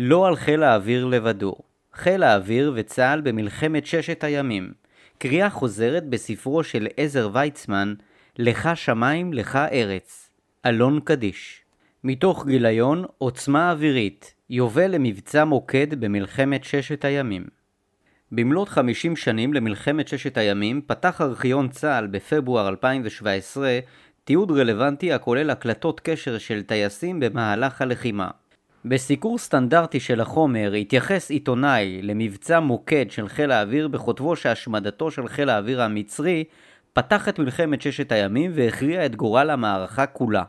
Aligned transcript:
לא 0.00 0.26
על 0.26 0.36
חיל 0.36 0.62
האוויר 0.62 1.04
לבדו. 1.04 1.54
חיל 1.94 2.22
האוויר 2.22 2.72
וצה"ל 2.74 3.20
במלחמת 3.20 3.86
ששת 3.86 4.24
הימים. 4.24 4.72
קריאה 5.18 5.50
חוזרת 5.50 6.06
בספרו 6.06 6.62
של 6.64 6.86
עזר 6.96 7.30
ויצמן, 7.32 7.94
לך 8.38 8.70
שמיים, 8.74 9.32
לך 9.32 9.58
ארץ. 9.72 10.30
אלון 10.66 11.00
קדיש. 11.04 11.60
מתוך 12.04 12.46
גיליון 12.46 13.04
עוצמה 13.18 13.70
אווירית, 13.70 14.34
יובל 14.50 14.90
למבצע 14.90 15.44
מוקד 15.44 16.00
במלחמת 16.00 16.64
ששת 16.64 17.04
הימים. 17.04 17.46
במלאת 18.32 18.68
50 18.68 19.16
שנים 19.16 19.54
למלחמת 19.54 20.08
ששת 20.08 20.36
הימים 20.36 20.80
פתח 20.86 21.20
ארכיון 21.20 21.68
צה"ל 21.68 22.06
בפברואר 22.06 22.68
2017 22.68 23.78
תיעוד 24.24 24.50
רלוונטי 24.50 25.12
הכולל 25.12 25.50
הקלטות 25.50 26.00
קשר 26.00 26.38
של 26.38 26.62
טייסים 26.62 27.20
במהלך 27.20 27.82
הלחימה. 27.82 28.28
בסיקור 28.84 29.38
סטנדרטי 29.38 30.00
של 30.00 30.20
החומר 30.20 30.72
התייחס 30.72 31.30
עיתונאי 31.30 32.02
למבצע 32.02 32.60
מוקד 32.60 33.10
של 33.10 33.28
חיל 33.28 33.50
האוויר 33.50 33.88
בכותבו 33.88 34.36
שהשמדתו 34.36 35.10
של 35.10 35.28
חיל 35.28 35.50
האוויר 35.50 35.82
המצרי 35.82 36.44
פתח 36.92 37.28
את 37.28 37.38
מלחמת 37.38 37.82
ששת 37.82 38.12
הימים 38.12 38.50
והכריע 38.54 39.06
את 39.06 39.16
גורל 39.16 39.50
המערכה 39.50 40.06
כולה. 40.06 40.42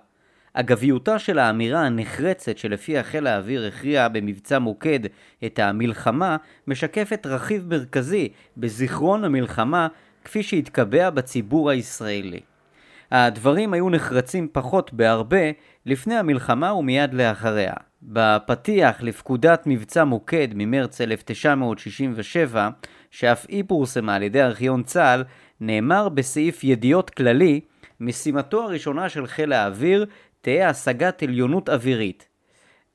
אגביותה 0.54 1.20
של 1.20 1.40
האמירה 1.40 1.81
הנחרצת 1.81 2.57
שלפיה 2.57 3.04
חיל 3.04 3.27
האוויר 3.27 3.66
הכריע 3.68 4.07
במבצע 4.07 4.59
מוקד 4.59 4.99
את 5.46 5.59
המלחמה 5.59 6.38
משקפת 6.68 7.26
רכיב 7.26 7.68
מרכזי 7.70 8.30
בזיכרון 8.57 9.23
המלחמה 9.23 9.88
כפי 10.26 10.43
שהתקבע 10.43 11.09
בציבור 11.09 11.70
הישראלי. 11.70 12.40
הדברים 13.12 13.73
היו 13.73 13.90
נחרצים 13.90 14.48
פחות 14.52 14.94
בהרבה 14.94 15.52
לפני 15.86 16.16
המלחמה 16.16 16.73
ומיד 16.73 17.13
לאחריה. 17.13 17.73
בפתיח 18.04 19.02
לפקודת 19.02 19.63
מבצע 19.66 20.04
מוקד 20.04 20.48
ממרץ 20.55 21.02
1967, 21.02 22.70
שאף 23.12 23.46
היא 23.49 23.63
פורסמה 23.68 24.15
על 24.15 24.24
ידי 24.24 24.41
ארכיון 24.41 24.84
צה"ל, 24.84 25.24
נאמר 25.62 26.10
בסעיף 26.10 26.63
ידיעות 26.63 27.10
כללי, 27.10 27.62
משימתו 27.99 28.63
הראשונה 28.63 29.10
של 29.10 29.27
חיל 29.27 29.54
האוויר 29.54 30.05
תהא 30.41 30.70
השגת 30.70 31.24
עליונות 31.24 31.70
אווירית. 31.70 32.27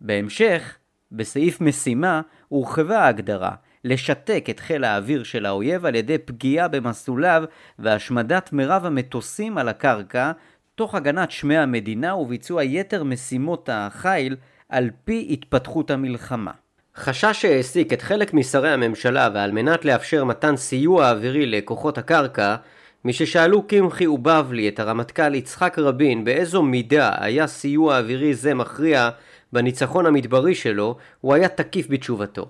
בהמשך, 0.01 0.79
בסעיף 1.13 1.61
משימה, 1.61 2.21
הורחבה 2.49 3.01
ההגדרה, 3.01 3.55
לשתק 3.85 4.47
את 4.51 4.61
חיל 4.61 4.85
האוויר 4.85 5.23
של 5.23 5.47
האויב 5.47 5.87
על 5.87 5.95
ידי 5.95 6.19
פגיעה 6.19 6.69
במסלוליו 6.69 7.45
והשמדת 7.79 8.53
מירב 8.53 8.87
המטוסים 8.87 9.59
על 9.59 9.69
הקרקע, 9.69 10.33
תוך 10.75 10.95
הגנת 10.95 11.31
שמי 11.31 11.57
המדינה 11.57 12.15
וביצוע 12.15 12.65
יתר 12.65 13.05
משימות 13.05 13.69
החיל 13.73 14.37
על 14.69 14.91
פי 15.05 15.29
התפתחות 15.31 15.91
המלחמה. 15.91 16.51
חשש 16.97 17.43
שהעסיק 17.43 17.93
את 17.93 18.03
חלק 18.03 18.35
משרי 18.35 18.71
הממשלה 18.71 19.29
ועל 19.35 19.53
מנת 19.53 19.85
לאפשר 19.85 20.25
מתן 20.25 20.57
סיוע 20.57 21.11
אווירי 21.11 21.47
לכוחות 21.47 21.99
הקרקע, 21.99 22.57
מששאלו 23.05 23.63
קמחי 23.63 24.07
ובבלי 24.07 24.69
את 24.69 24.81
הרמטכ"ל 24.81 25.35
יצחק 25.35 25.79
רבין 25.79 26.25
באיזו 26.25 26.63
מידה 26.63 27.11
היה 27.19 27.47
סיוע 27.47 27.99
אווירי 27.99 28.35
זה 28.35 28.55
מכריע 28.55 29.11
בניצחון 29.53 30.07
המדברי 30.07 30.55
שלו, 30.55 30.97
הוא 31.21 31.35
היה 31.35 31.49
תקיף 31.49 31.87
בתשובתו. 31.91 32.47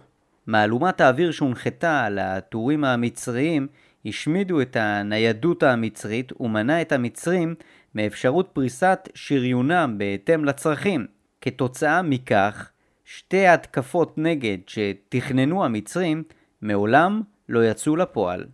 מהלומת 0.47 1.01
האוויר 1.01 1.31
שהונחתה 1.31 2.05
על 2.05 2.19
הטורים 2.19 2.85
המצריים 2.85 3.67
השמידו 4.07 4.61
את 4.61 4.77
הניידות 4.77 5.63
המצרית 5.63 6.33
ומנע 6.41 6.81
את 6.81 6.93
המצרים 6.93 7.55
מאפשרות 7.95 8.51
פריסת 8.53 9.09
שריונם 9.15 9.95
בהתאם 9.99 10.45
לצרכים. 10.45 11.07
כתוצאה 11.41 12.03
מכך, 12.03 12.71
שתי 13.05 13.47
התקפות 13.47 14.19
נגד 14.19 14.59
שתכננו 14.67 15.65
המצרים 15.65 16.23
מעולם 16.63 17.23
לא 17.49 17.65
יצאו 17.65 17.97
לפועל. 17.97 18.45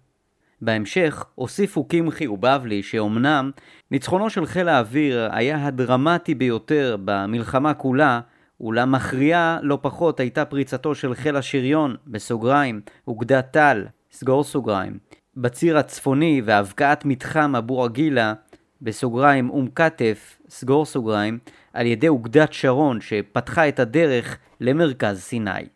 בהמשך 0.62 1.25
הוסיפו 1.34 1.84
קמחי 1.84 2.27
ובבלי 2.27 2.82
שאומנם 2.82 3.50
ניצחונו 3.91 4.31
של 4.31 4.47
חיל 4.47 4.69
האוויר 4.69 5.28
היה 5.32 5.66
הדרמטי 5.66 6.34
ביותר 6.34 6.97
במלחמה 7.04 7.75
כולה, 7.75 8.20
אולם 8.60 8.93
מכריעה 8.93 9.59
לא 9.62 9.78
פחות 9.82 10.21
הייתה 10.21 10.44
פריצתו 10.44 10.94
של 10.94 11.15
חיל 11.15 11.37
השריון, 11.37 11.97
בסוגריים, 12.06 12.81
אוגדת 13.09 13.48
טל, 13.50 13.87
סגור 14.12 14.44
סוגריים, 14.44 14.98
בציר 15.37 15.78
הצפוני 15.78 16.43
והבקעת 16.44 17.04
מתחם 17.04 17.56
אבו 17.56 17.84
עגילה, 17.84 18.34
בסוגריים 18.82 19.50
אום 19.50 19.69
כתף, 19.75 20.38
סגור 20.48 20.84
סוגריים, 20.84 21.38
על 21.72 21.87
ידי 21.87 22.09
אוגדת 22.09 22.53
שרון 22.53 23.00
שפתחה 23.00 23.69
את 23.69 23.81
הדרך 23.81 24.38
למרכז 24.60 25.21
סיני. 25.21 25.66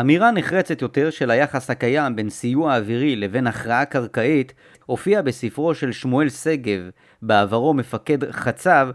אמירה 0.00 0.30
נחרצת 0.30 0.82
יותר 0.82 1.10
של 1.10 1.30
היחס 1.30 1.70
הקיים 1.70 2.16
בין 2.16 2.30
סיוע 2.30 2.76
אווירי 2.76 3.16
לבין 3.16 3.46
הכרעה 3.46 3.84
קרקעית 3.84 4.52
הופיעה 4.86 5.22
בספרו 5.22 5.74
של 5.74 5.92
שמואל 5.92 6.28
שגב, 6.28 6.80
בעברו 7.22 7.74
מפקד 7.74 8.30
חצב, 8.30 8.88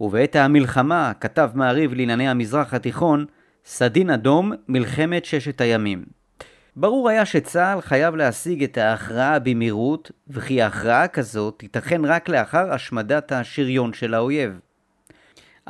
ובעת 0.00 0.36
המלחמה 0.36 1.12
כתב 1.20 1.50
מעריב 1.54 1.94
לענייני 1.94 2.28
המזרח 2.28 2.74
התיכון, 2.74 3.24
סדין 3.64 4.10
אדום, 4.10 4.52
מלחמת 4.68 5.24
ששת 5.24 5.60
הימים. 5.60 6.04
ברור 6.76 7.08
היה 7.08 7.24
שצה"ל 7.24 7.80
חייב 7.80 8.14
להשיג 8.14 8.62
את 8.62 8.78
ההכרעה 8.78 9.38
במהירות, 9.38 10.10
וכי 10.28 10.62
הכרעה 10.62 11.08
כזאת 11.08 11.54
תיתכן 11.58 12.04
רק 12.04 12.28
לאחר 12.28 12.72
השמדת 12.72 13.32
השריון 13.32 13.92
של 13.92 14.14
האויב. 14.14 14.58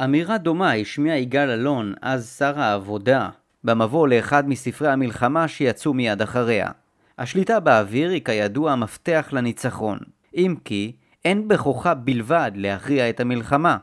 אמירה 0.04 0.38
דומה 0.38 0.72
השמיע 0.72 1.16
יגאל 1.16 1.50
אלון, 1.50 1.94
אז 2.02 2.36
שר 2.38 2.60
העבודה, 2.60 3.28
במבוא 3.64 4.08
לאחד 4.08 4.48
מספרי 4.48 4.88
המלחמה 4.88 5.48
שיצאו 5.48 5.94
מיד 5.94 6.22
אחריה. 6.22 6.70
השליטה 7.18 7.60
באוויר 7.60 8.10
היא 8.10 8.24
כידוע 8.24 8.72
המפתח 8.72 9.28
לניצחון, 9.32 9.98
אם 10.34 10.54
כי 10.64 10.92
אין 11.24 11.48
בכוחה 11.48 11.94
בלבד 11.94 12.50
להכריע 12.54 13.10
את 13.10 13.20
המלחמה. 13.20 13.76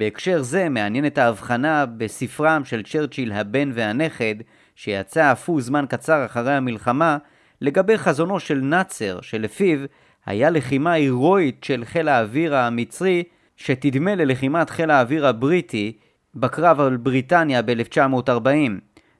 בהקשר 0.00 0.42
זה 0.42 0.68
מעניינת 0.68 1.18
ההבחנה 1.18 1.86
בספרם 1.86 2.64
של 2.64 2.82
צ'רצ'יל 2.82 3.32
הבן 3.32 3.70
והנכד, 3.74 4.34
שיצא 4.74 5.32
אף 5.32 5.48
הוא 5.48 5.60
זמן 5.60 5.84
קצר 5.88 6.24
אחרי 6.24 6.54
המלחמה, 6.54 7.18
לגבי 7.60 7.98
חזונו 7.98 8.40
של 8.40 8.60
נאצר, 8.60 9.20
שלפיו 9.20 9.78
היה 10.26 10.50
לחימה 10.50 10.92
הירואית 10.92 11.64
של 11.64 11.84
חיל 11.84 12.08
האוויר 12.08 12.56
המצרי, 12.56 13.22
שתדמה 13.56 14.14
ללחימת 14.14 14.70
חיל 14.70 14.90
האוויר 14.90 15.26
הבריטי 15.26 15.92
בקרב 16.34 16.80
על 16.80 16.96
בריטניה 16.96 17.62
ב-1940. 17.62 18.70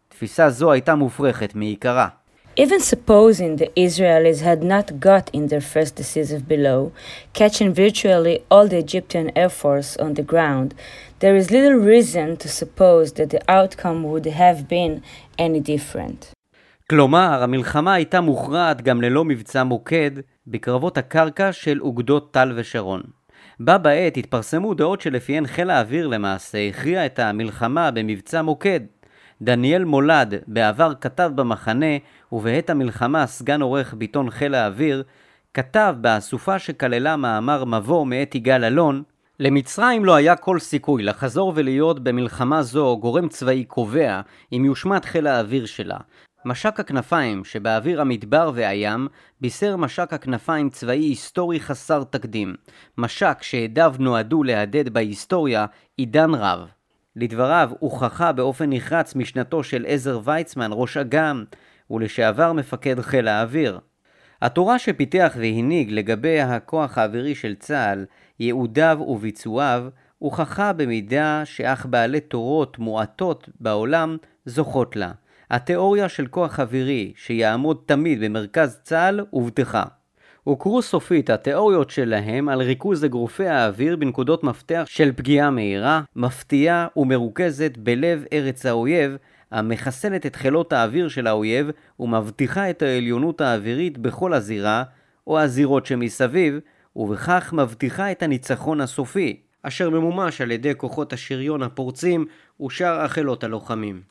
תפיסה 0.09 0.51
זו 0.51 0.73
הייתה 0.73 0.95
מופרכת 0.95 1.55
מעיקרה. 1.55 2.09
Even 2.56 2.81
supposing 2.81 3.56
the 3.56 3.71
Israelis 3.77 4.41
had 4.41 4.62
not 4.62 4.99
got 4.99 5.31
in 5.33 5.47
their 5.47 5.61
first 5.61 5.94
decisive 5.94 6.49
blow, 6.49 6.93
catching 7.33 7.72
virtually 7.72 8.41
all 8.50 8.66
the 8.66 8.78
Egyptian 8.78 9.31
air 9.37 9.49
force 9.49 9.97
on 9.97 10.15
the 10.15 10.22
ground, 10.22 10.75
there 11.21 11.37
is 11.37 11.50
little 11.50 11.78
reason 11.78 12.37
to 12.38 12.49
suppose 12.49 13.12
that 13.12 13.31
the 13.31 13.41
outcome 13.49 14.03
would 14.03 14.27
have 14.27 14.69
been 14.69 15.03
any 15.38 15.61
different. 15.61 16.33
כלומר, 16.91 17.43
המלחמה 17.43 17.94
הייתה 17.94 18.21
מוכרעת 18.21 18.82
גם 18.82 19.03
ללא 19.03 19.25
מבצע 19.25 19.65
מוקד 19.65 20.11
בקרבות 20.47 20.99
הקרקע 20.99 21.53
של 21.53 21.81
אוגדות 21.81 22.32
טל 22.32 22.53
ושרון. 22.56 23.03
בה 23.61 23.78
בעת 23.78 24.17
התפרסמו 24.17 24.75
דעות 24.75 25.00
שלפיהן 25.00 25.47
חיל 25.47 25.71
האוויר 25.71 26.06
למעשה 26.06 26.69
הכריע 26.69 27.06
את 27.06 27.19
המלחמה 27.19 27.91
במבצע 27.91 28.43
מוקד, 28.43 28.81
דניאל 29.43 29.84
מולד, 29.84 30.34
בעבר 30.47 30.93
כתב 31.01 31.31
במחנה, 31.34 31.97
ובעת 32.33 32.71
המלחמה 32.71 33.27
סגן 33.27 33.62
עורך 33.62 33.95
בעיתון 33.95 34.31
חיל 34.31 34.55
האוויר, 34.55 35.03
כתב 35.55 35.95
באסופה 36.01 36.59
שכללה 36.59 37.17
מאמר 37.17 37.65
מבוא 37.65 38.06
מאת 38.06 38.34
יגאל 38.34 38.65
אלון, 38.65 39.03
למצרים 39.41 40.05
לא 40.05 40.15
היה 40.15 40.37
כל 40.37 40.59
סיכוי 40.59 41.03
לחזור 41.03 41.53
ולהיות 41.56 42.05
במלחמה 42.05 42.62
זו 42.62 42.99
גורם 43.00 43.29
צבאי 43.29 43.65
קובע 43.65 44.21
אם 44.53 44.65
יושמט 44.65 45.05
חיל 45.05 45.27
האוויר 45.27 45.67
שלה. 45.67 45.97
משק 46.44 46.81
הכנפיים 46.81 47.44
שבאוויר 47.44 48.00
המדבר 48.00 48.50
והים 48.55 49.09
בישר 49.41 49.76
משק 49.76 50.12
הכנפיים 50.12 50.70
צבאי 50.70 50.99
היסטורי 50.99 51.61
חסר 51.61 52.05
תקדים. 52.05 52.55
משק 52.99 53.38
שעדיו 53.43 53.94
נועדו 53.99 54.43
להדד 54.43 54.88
בהיסטוריה 54.88 55.67
עידן 55.97 56.35
רב. 56.35 56.70
לדבריו 57.17 57.71
הוכחה 57.79 58.33
באופן 58.33 58.73
נחרץ 58.73 59.15
משנתו 59.15 59.62
של 59.62 59.85
עזר 59.89 60.21
ויצמן, 60.25 60.71
ראש 60.73 60.97
אג"ם, 60.97 61.45
ולשעבר 61.91 62.53
מפקד 62.53 63.01
חיל 63.01 63.29
האוויר. 63.29 63.81
התורה 64.43 64.79
שפיתח 64.79 65.33
והנהיג 65.37 65.91
לגבי 65.93 66.41
הכוח 66.41 66.99
האווירי 66.99 67.35
של 67.35 67.55
צה"ל, 67.55 68.07
ייעודיו 68.41 68.99
וביצועיו, 69.01 69.85
הוכחה 70.19 70.73
במידה 70.73 71.43
שאך 71.45 71.87
בעלי 71.87 72.21
תורות 72.21 72.79
מועטות 72.79 73.49
בעולם 73.61 74.17
זוכות 74.47 74.97
לה. 74.97 75.12
התיאוריה 75.51 76.09
של 76.09 76.27
כוח 76.27 76.61
אווירי 76.61 77.12
שיעמוד 77.17 77.83
תמיד 77.87 78.21
במרכז 78.25 78.81
צה"ל 78.83 79.21
הובטחה. 79.31 79.85
הוכרו 80.44 80.82
סופית 80.82 81.31
התיאוריות 81.31 81.90
שלהם 81.90 82.48
על 82.48 82.62
ריכוז 82.62 83.04
אגרופי 83.04 83.46
האוויר 83.46 83.96
בנקודות 83.96 84.44
מפתח 84.44 84.84
של 84.87 85.12
פגיעה 85.16 85.50
מהירה, 85.50 86.02
מפתיעה 86.16 86.87
ומרוכזת 86.96 87.76
בלב 87.76 88.25
ארץ 88.32 88.66
האויב, 88.66 89.16
המחסלת 89.50 90.26
את 90.26 90.37
חילות 90.37 90.72
האוויר 90.72 91.08
של 91.08 91.26
האויב 91.26 91.70
ומבטיחה 92.00 92.70
את 92.70 92.82
העליונות 92.82 93.40
האווירית 93.40 93.98
בכל 93.98 94.34
הזירה 94.34 94.82
או 95.26 95.38
הזירות 95.38 95.87
שמסביב, 95.87 96.58
ובכך 96.96 97.52
מבטיחה 97.52 98.12
את 98.12 98.22
הניצחון 98.22 98.81
הסופי, 98.81 99.40
אשר 99.62 99.90
ממומש 99.90 100.40
על 100.40 100.50
ידי 100.50 100.72
כוחות 100.76 101.12
השריון 101.12 101.62
הפורצים 101.62 102.26
ושאר 102.60 103.00
החילות 103.00 103.44
הלוחמים. 103.44 104.02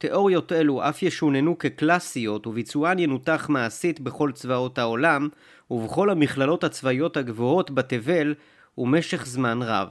תיאוריות 0.00 0.52
אלו 0.52 0.88
אף 0.88 1.02
ישוננו 1.02 1.58
כקלאסיות 1.58 2.46
וביצוען 2.46 2.98
ינותח 2.98 3.46
מעשית 3.48 4.00
בכל 4.00 4.32
צבאות 4.32 4.78
העולם 4.78 5.28
ובכל 5.70 6.10
המכללות 6.10 6.64
הצבאיות 6.64 7.16
הגבוהות 7.16 7.70
בתבל 7.70 8.34
ומשך 8.78 9.26
זמן 9.26 9.62
רב. 9.62 9.88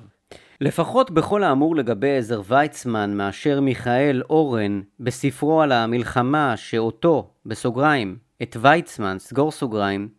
לפחות 0.61 1.11
בכל 1.11 1.43
האמור 1.43 1.75
לגבי 1.75 2.17
עזר 2.17 2.41
ויצמן 2.47 3.17
מאשר 3.17 3.61
מיכאל 3.61 4.21
אורן 4.29 4.81
בספרו 4.99 5.61
על 5.61 5.71
המלחמה 5.71 6.57
שאותו, 6.57 7.31
בסוגריים, 7.45 8.17
את 8.41 8.57
ויצמן, 8.61 9.19
סגור 9.19 9.51
סוגריים, 9.51 10.09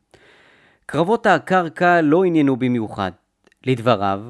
קרבות 0.86 1.26
הקרקע 1.26 2.00
לא 2.00 2.24
עניינו 2.24 2.56
במיוחד. 2.56 3.12
לדבריו, 3.66 4.20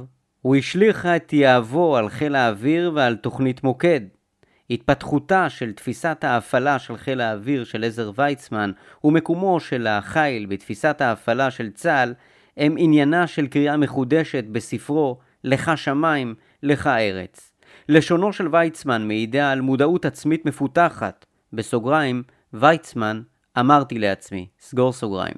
הוא 0.42 0.56
השליך 0.56 1.06
את 1.06 1.32
יהבו 1.32 1.96
על 1.96 2.08
חיל 2.08 2.36
האוויר 2.36 2.92
ועל 2.94 3.16
תוכנית 3.16 3.64
מוקד. 3.64 4.00
התפתחותה 4.70 5.48
של 5.48 5.72
תפיסת 5.72 6.24
ההפעלה 6.24 6.78
של 6.78 6.96
חיל 6.96 7.20
האוויר 7.20 7.64
של 7.64 7.84
עזר 7.84 8.10
ויצמן 8.16 8.70
ומקומו 9.04 9.60
של 9.60 9.86
החיל 9.86 10.46
בתפיסת 10.46 11.00
ההפעלה 11.00 11.50
של 11.50 11.70
צה"ל 11.70 12.14
הם 12.56 12.74
עניינה 12.78 13.26
של 13.26 13.46
קריאה 13.46 13.76
מחודשת 13.76 14.44
בספרו 14.52 15.18
לך 15.44 15.72
שמיים, 15.76 16.34
לך 16.62 16.86
ארץ. 16.86 17.52
לשונו 17.88 18.32
של 18.32 18.48
ויצמן 18.52 19.08
מעידה 19.08 19.52
על 19.52 19.60
מודעות 19.60 20.04
עצמית 20.04 20.46
מפותחת, 20.46 21.26
בסוגריים, 21.52 22.22
ויצמן, 22.52 23.22
אמרתי 23.58 23.98
לעצמי, 23.98 24.46
סגור 24.60 24.92
סוגריים. 24.92 25.34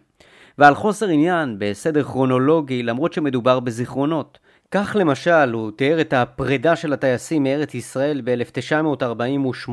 ועל 0.59 0.75
חוסר 0.75 1.09
עניין 1.09 1.57
בסדר 1.59 2.03
כרונולוגי 2.03 2.83
למרות 2.83 3.13
שמדובר 3.13 3.61
בזיכרונות. 3.61 4.39
כך 4.75 4.97
למשל 5.01 5.53
הוא 5.53 5.71
תיאר 5.71 6.01
את 6.01 6.13
הפרידה 6.13 6.77
של 6.77 6.93
הטייסים 6.93 7.43
מארץ 7.43 7.75
ישראל 7.75 8.21
ב-1948 8.25 9.71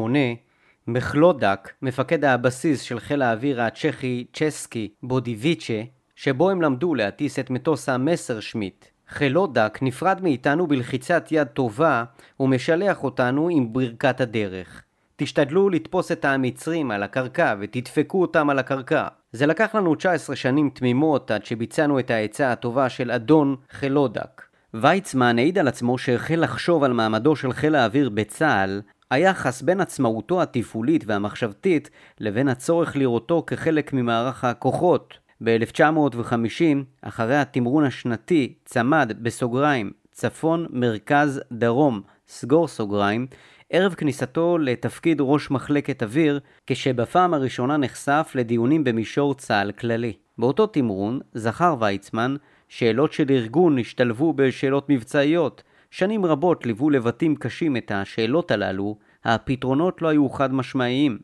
מחלודק, 0.87 1.69
מפקד 1.81 2.25
הבסיס 2.25 2.81
של 2.81 2.99
חיל 2.99 3.21
האוויר 3.21 3.61
הצ'כי 3.61 4.25
צ'סקי 4.33 4.89
בודיביצ'ה, 5.03 5.81
שבו 6.15 6.49
הם 6.49 6.61
למדו 6.61 6.95
להטיס 6.95 7.39
את 7.39 7.49
מטוס 7.49 7.89
המסר 7.89 8.39
שמיט. 8.39 8.85
חלודק 9.07 9.79
נפרד 9.81 10.19
מאיתנו 10.23 10.67
בלחיצת 10.67 11.27
יד 11.31 11.47
טובה 11.47 12.03
ומשלח 12.39 13.03
אותנו 13.03 13.49
עם 13.49 13.73
ברכת 13.73 14.21
הדרך. 14.21 14.83
תשתדלו 15.15 15.69
לתפוס 15.69 16.11
את 16.11 16.25
המצרים 16.25 16.91
על 16.91 17.03
הקרקע 17.03 17.55
ותדפקו 17.59 18.21
אותם 18.21 18.49
על 18.49 18.59
הקרקע. 18.59 19.07
זה 19.31 19.45
לקח 19.45 19.75
לנו 19.75 19.95
19 19.95 20.35
שנים 20.35 20.69
תמימות 20.69 21.31
עד 21.31 21.45
שביצענו 21.45 21.99
את 21.99 22.11
העצה 22.11 22.51
הטובה 22.51 22.89
של 22.89 23.11
אדון 23.11 23.55
חלודק. 23.71 24.48
ויצמן 24.73 25.39
העיד 25.39 25.57
על 25.57 25.67
עצמו 25.67 25.97
שהחל 25.97 26.35
לחשוב 26.35 26.83
על 26.83 26.93
מעמדו 26.93 27.35
של 27.35 27.53
חיל 27.53 27.75
האוויר 27.75 28.09
בצה"ל, 28.09 28.81
היחס 29.11 29.61
בין 29.61 29.81
עצמאותו 29.81 30.41
התפעולית 30.41 31.03
והמחשבתית 31.07 31.89
לבין 32.19 32.47
הצורך 32.47 32.95
לראותו 32.95 33.43
כחלק 33.47 33.93
ממערך 33.93 34.43
הכוחות. 34.43 35.17
ב-1950, 35.43 36.61
אחרי 37.01 37.37
התמרון 37.37 37.83
השנתי, 37.83 38.53
צמד 38.65 39.11
בסוגריים 39.21 39.91
צפון, 40.11 40.65
מרכז, 40.69 41.41
דרום, 41.51 42.01
סגור 42.27 42.67
סוגריים, 42.67 43.27
ערב 43.69 43.93
כניסתו 43.93 44.57
לתפקיד 44.57 45.17
ראש 45.21 45.51
מחלקת 45.51 46.03
אוויר, 46.03 46.39
כשבפעם 46.67 47.33
הראשונה 47.33 47.77
נחשף 47.77 48.31
לדיונים 48.35 48.83
במישור 48.83 49.35
צה"ל 49.35 49.71
כללי. 49.71 50.13
באותו 50.37 50.67
תמרון 50.67 51.19
זכר 51.33 51.75
ויצמן 51.79 52.35
שאלות 52.69 53.13
של 53.13 53.25
ארגון 53.29 53.79
השתלבו 53.79 54.33
בשאלות 54.33 54.89
מבצעיות. 54.89 55.63
שנים 55.91 56.25
רבות 56.25 56.65
ליוו 56.65 56.89
לבתים 56.89 57.35
קשים 57.35 57.77
את 57.77 57.91
השאלות 57.95 58.51
הללו, 58.51 58.97
הפתרונות 59.23 60.01
לא 60.01 60.07
היו 60.07 60.29
חד 60.29 60.53
משמעיים. 60.53 61.19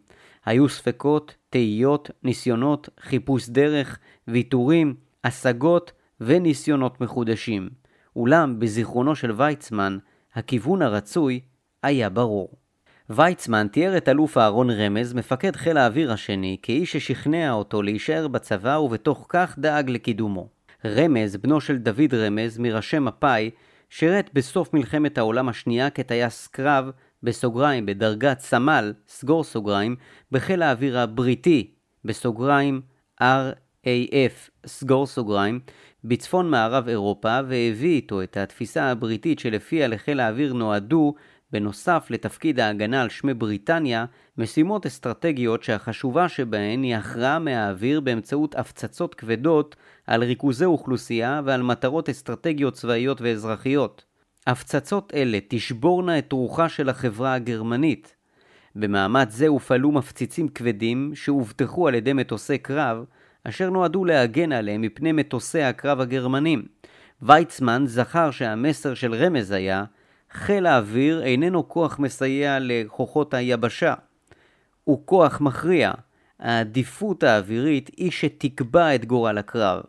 היו 0.45 0.69
ספקות, 0.69 1.35
תהיות, 1.49 2.11
ניסיונות, 2.23 2.89
חיפוש 2.99 3.49
דרך, 3.49 3.99
ויתורים, 4.27 4.95
השגות 5.23 5.91
וניסיונות 6.21 7.01
מחודשים. 7.01 7.69
אולם 8.15 8.59
בזיכרונו 8.59 9.15
של 9.15 9.31
ויצמן, 9.31 9.97
הכיוון 10.33 10.81
הרצוי 10.81 11.39
היה 11.83 12.09
ברור. 12.09 12.49
ויצמן 13.09 13.67
תיאר 13.67 13.97
את 13.97 14.09
אלוף 14.09 14.37
אהרון 14.37 14.69
רמז, 14.69 15.13
מפקד 15.13 15.55
חיל 15.55 15.77
האוויר 15.77 16.11
השני, 16.11 16.57
כאיש 16.61 16.91
ששכנע 16.91 17.51
אותו 17.51 17.81
להישאר 17.81 18.27
בצבא 18.27 18.77
ובתוך 18.77 19.25
כך 19.29 19.59
דאג 19.59 19.89
לקידומו. 19.89 20.54
רמז, 20.85 21.37
בנו 21.37 21.61
של 21.61 21.77
דוד 21.77 22.13
רמז, 22.13 22.57
מראשי 22.57 22.99
מפא"י, 22.99 23.49
שירת 23.89 24.29
בסוף 24.33 24.73
מלחמת 24.73 25.17
העולם 25.17 25.49
השנייה 25.49 25.89
כטייס 25.89 26.47
קרב, 26.47 26.91
בסוגריים, 27.23 27.85
בדרגת 27.85 28.39
סמל, 28.39 28.93
סגור 29.07 29.43
סוגריים, 29.43 29.95
בחיל 30.31 30.61
האוויר 30.61 30.99
הבריטי, 30.99 31.71
בסוגריים, 32.05 32.81
RAF, 33.21 34.49
סגור 34.65 35.07
סוגריים, 35.07 35.59
בצפון 36.03 36.49
מערב 36.49 36.87
אירופה, 36.87 37.39
והביא 37.47 37.95
איתו 37.95 38.21
את 38.21 38.37
התפיסה 38.37 38.83
הבריטית 38.83 39.39
שלפיה 39.39 39.87
לחיל 39.87 40.19
האוויר 40.19 40.53
נועדו 40.53 41.15
בנוסף 41.55 42.07
לתפקיד 42.09 42.59
ההגנה 42.59 43.01
על 43.01 43.09
שמי 43.09 43.33
בריטניה, 43.33 44.05
משימות 44.37 44.85
אסטרטגיות 44.85 45.63
שהחשובה 45.63 46.29
שבהן 46.29 46.83
היא 46.83 46.95
הכרעה 46.95 47.39
מהאוויר 47.39 47.99
באמצעות 47.99 48.55
הפצצות 48.55 49.15
כבדות 49.15 49.75
על 50.07 50.23
ריכוזי 50.23 50.65
אוכלוסייה 50.65 51.41
ועל 51.45 51.63
מטרות 51.63 52.09
אסטרטגיות 52.09 52.73
צבאיות 52.73 53.21
ואזרחיות. 53.21 54.05
הפצצות 54.47 55.13
אלה 55.15 55.39
תשבורנה 55.47 56.17
את 56.17 56.31
רוחה 56.31 56.69
של 56.69 56.89
החברה 56.89 57.33
הגרמנית. 57.33 58.15
במאמץ 58.75 59.31
זה 59.31 59.47
הופעלו 59.47 59.91
מפציצים 59.91 60.47
כבדים 60.47 61.11
שהובטחו 61.15 61.87
על 61.87 61.95
ידי 61.95 62.13
מטוסי 62.13 62.57
קרב, 62.57 63.05
אשר 63.43 63.69
נועדו 63.69 64.05
להגן 64.05 64.51
עליהם 64.51 64.81
מפני 64.81 65.11
מטוסי 65.11 65.61
הקרב 65.61 66.01
הגרמנים. 66.01 66.65
ויצמן 67.21 67.83
זכר 67.87 68.31
שהמסר 68.31 68.93
של 68.93 69.13
רמז 69.13 69.51
היה 69.51 69.83
חיל 70.35 70.65
האוויר 70.65 71.23
איננו 71.23 71.69
כוח 71.69 71.99
מסייע 71.99 72.57
לכוחות 72.61 73.33
היבשה, 73.33 73.93
הוא 74.83 75.01
כוח 75.05 75.41
מכריע. 75.41 75.91
העדיפות 76.39 77.23
האווירית 77.23 77.89
היא 77.97 78.11
שתקבע 78.11 78.95
את 78.95 79.05
גורל 79.05 79.37
הקרב. 79.37 79.83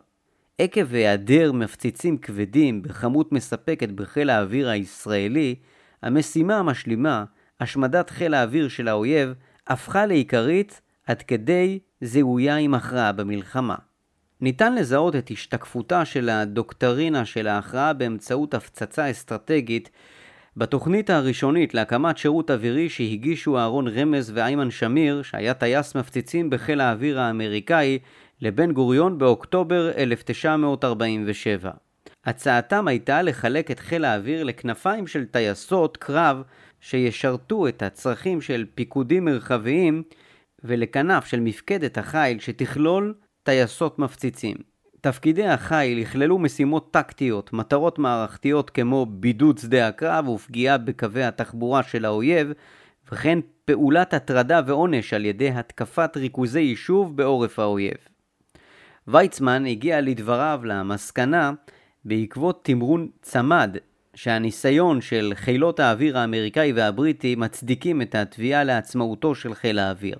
עקב 0.57 0.93
היעדר 0.93 1.51
מפציצים 1.51 2.17
כבדים 2.17 2.81
בכמות 2.81 3.31
מספקת 3.31 3.89
בחיל 3.89 4.29
האוויר 4.29 4.69
הישראלי, 4.69 5.55
המשימה 6.01 6.57
המשלימה, 6.57 7.25
השמדת 7.59 8.09
חיל 8.09 8.33
האוויר 8.33 8.67
של 8.67 8.87
האויב, 8.87 9.33
הפכה 9.67 10.05
לעיקרית 10.05 10.81
עד 11.07 11.21
כדי 11.21 11.79
זיהויה 12.01 12.55
עם 12.55 12.73
הכרעה 12.73 13.11
במלחמה. 13.11 13.75
ניתן 14.41 14.75
לזהות 14.75 15.15
את 15.15 15.31
השתקפותה 15.31 16.05
של 16.05 16.29
הדוקטרינה 16.29 17.25
של 17.25 17.47
ההכרעה 17.47 17.93
באמצעות 17.93 18.53
הפצצה 18.53 19.11
אסטרטגית 19.11 19.89
בתוכנית 20.57 21.09
הראשונית 21.09 21.73
להקמת 21.73 22.17
שירות 22.17 22.51
אווירי 22.51 22.89
שהגישו 22.89 23.57
אהרון 23.57 23.87
רמז 23.87 24.31
ואיימן 24.35 24.71
שמיר, 24.71 25.21
שהיה 25.21 25.53
טייס 25.53 25.95
מפציצים 25.95 26.49
בחיל 26.49 26.81
האוויר 26.81 27.19
האמריקאי, 27.19 27.99
לבן 28.41 28.71
גוריון 28.71 29.17
באוקטובר 29.17 29.91
1947. 29.97 31.71
הצעתם 32.25 32.87
הייתה 32.87 33.21
לחלק 33.21 33.71
את 33.71 33.79
חיל 33.79 34.05
האוויר 34.05 34.43
לכנפיים 34.43 35.07
של 35.07 35.25
טייסות 35.25 35.97
קרב 35.97 36.41
שישרתו 36.81 37.67
את 37.67 37.81
הצרכים 37.81 38.41
של 38.41 38.65
פיקודים 38.75 39.25
מרחביים 39.25 40.03
ולכנף 40.63 41.25
של 41.25 41.39
מפקדת 41.39 41.97
החיל 41.97 42.39
שתכלול 42.39 43.13
טייסות 43.43 43.99
מפציצים. 43.99 44.57
תפקידי 45.07 45.47
החיל 45.47 45.97
יכללו 45.97 46.39
משימות 46.39 46.91
טקטיות, 46.91 47.53
מטרות 47.53 47.99
מערכתיות 47.99 48.69
כמו 48.69 49.05
בידוד 49.05 49.57
שדה 49.57 49.87
הקרב 49.87 50.27
ופגיעה 50.27 50.77
בקווי 50.77 51.23
התחבורה 51.23 51.83
של 51.83 52.05
האויב, 52.05 52.51
וכן 53.11 53.39
פעולת 53.65 54.13
הטרדה 54.13 54.61
ועונש 54.67 55.13
על 55.13 55.25
ידי 55.25 55.49
התקפת 55.49 56.17
ריכוזי 56.17 56.59
יישוב 56.59 57.17
בעורף 57.17 57.59
האויב. 57.59 57.95
ויצמן 59.07 59.65
הגיע 59.65 60.01
לדבריו 60.01 60.61
למסקנה 60.63 61.51
בעקבות 62.05 62.59
תמרון 62.63 63.07
צמד 63.21 63.77
שהניסיון 64.15 65.01
של 65.01 65.31
חילות 65.35 65.79
האוויר 65.79 66.17
האמריקאי 66.17 66.73
והבריטי 66.73 67.35
מצדיקים 67.35 68.01
את 68.01 68.15
התביעה 68.15 68.63
לעצמאותו 68.63 69.35
של 69.35 69.53
חיל 69.53 69.79
האוויר. 69.79 70.17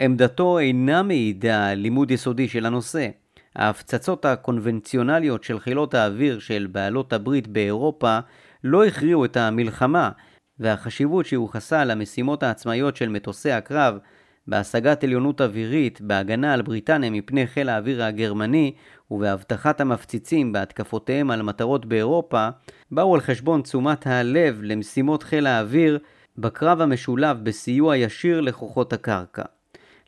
עמדתו 0.00 0.58
אינה 0.58 1.02
מעידה 1.02 1.68
על 1.68 1.78
לימוד 1.78 2.10
יסודי 2.10 2.48
של 2.48 2.66
הנושא. 2.66 3.08
ההפצצות 3.56 4.24
הקונבנציונליות 4.24 5.44
של 5.44 5.58
חילות 5.58 5.94
האוויר 5.94 6.38
של 6.38 6.66
בעלות 6.72 7.12
הברית 7.12 7.48
באירופה 7.48 8.18
לא 8.64 8.84
הכריעו 8.84 9.24
את 9.24 9.36
המלחמה, 9.36 10.10
והחשיבות 10.58 11.26
שיוחסה 11.26 11.84
למשימות 11.84 12.42
העצמאיות 12.42 12.96
של 12.96 13.08
מטוסי 13.08 13.50
הקרב 13.52 13.98
בהשגת 14.46 15.04
עליונות 15.04 15.40
אווירית, 15.40 16.00
בהגנה 16.00 16.52
על 16.52 16.62
בריטניה 16.62 17.10
מפני 17.10 17.46
חיל 17.46 17.68
האוויר 17.68 18.04
הגרמני 18.04 18.74
ובהבטחת 19.10 19.80
המפציצים 19.80 20.52
בהתקפותיהם 20.52 21.30
על 21.30 21.42
מטרות 21.42 21.86
באירופה, 21.86 22.48
באו 22.90 23.14
על 23.14 23.20
חשבון 23.20 23.62
תשומת 23.62 24.06
הלב 24.06 24.60
למשימות 24.62 25.22
חיל 25.22 25.46
האוויר 25.46 25.98
בקרב 26.38 26.80
המשולב 26.80 27.44
בסיוע 27.44 27.96
ישיר 27.96 28.40
לכוחות 28.40 28.92
הקרקע. 28.92 29.55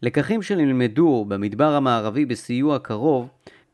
לקחים 0.03 0.43
שנלמדו 0.43 1.25
במדבר 1.29 1.75
המערבי 1.75 2.25
בסיוע 2.27 2.79
קרוב 2.79 3.29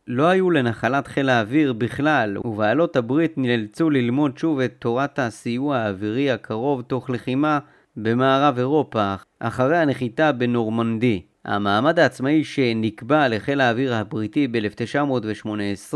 לא 0.07 0.27
היו 0.27 0.51
לנחלת 0.51 1.07
חיל 1.07 1.29
האוויר 1.29 1.73
בכלל, 1.73 2.39
ובעלות 2.45 2.97
הברית 2.97 3.39
נאלצו 3.39 3.91
ללמוד 3.91 4.39
שוב 4.39 4.61
את 4.61 4.75
תורת 4.79 5.19
הסיוע 5.19 5.77
האווירי 5.77 6.31
הקרוב 6.31 6.83
תוך 6.83 7.11
לחימה 7.11 7.59
במערב 7.97 8.59
אירופה, 8.59 9.15
אחרי 9.39 9.79
הנחיתה 9.79 10.33
בנורמנדי. 10.33 11.23
המעמד 11.45 11.99
העצמאי 11.99 12.45
שנקבע 12.45 13.29
לחיל 13.29 13.61
האוויר 13.61 13.95
הבריטי 13.95 14.49
ב-1918 14.49 15.95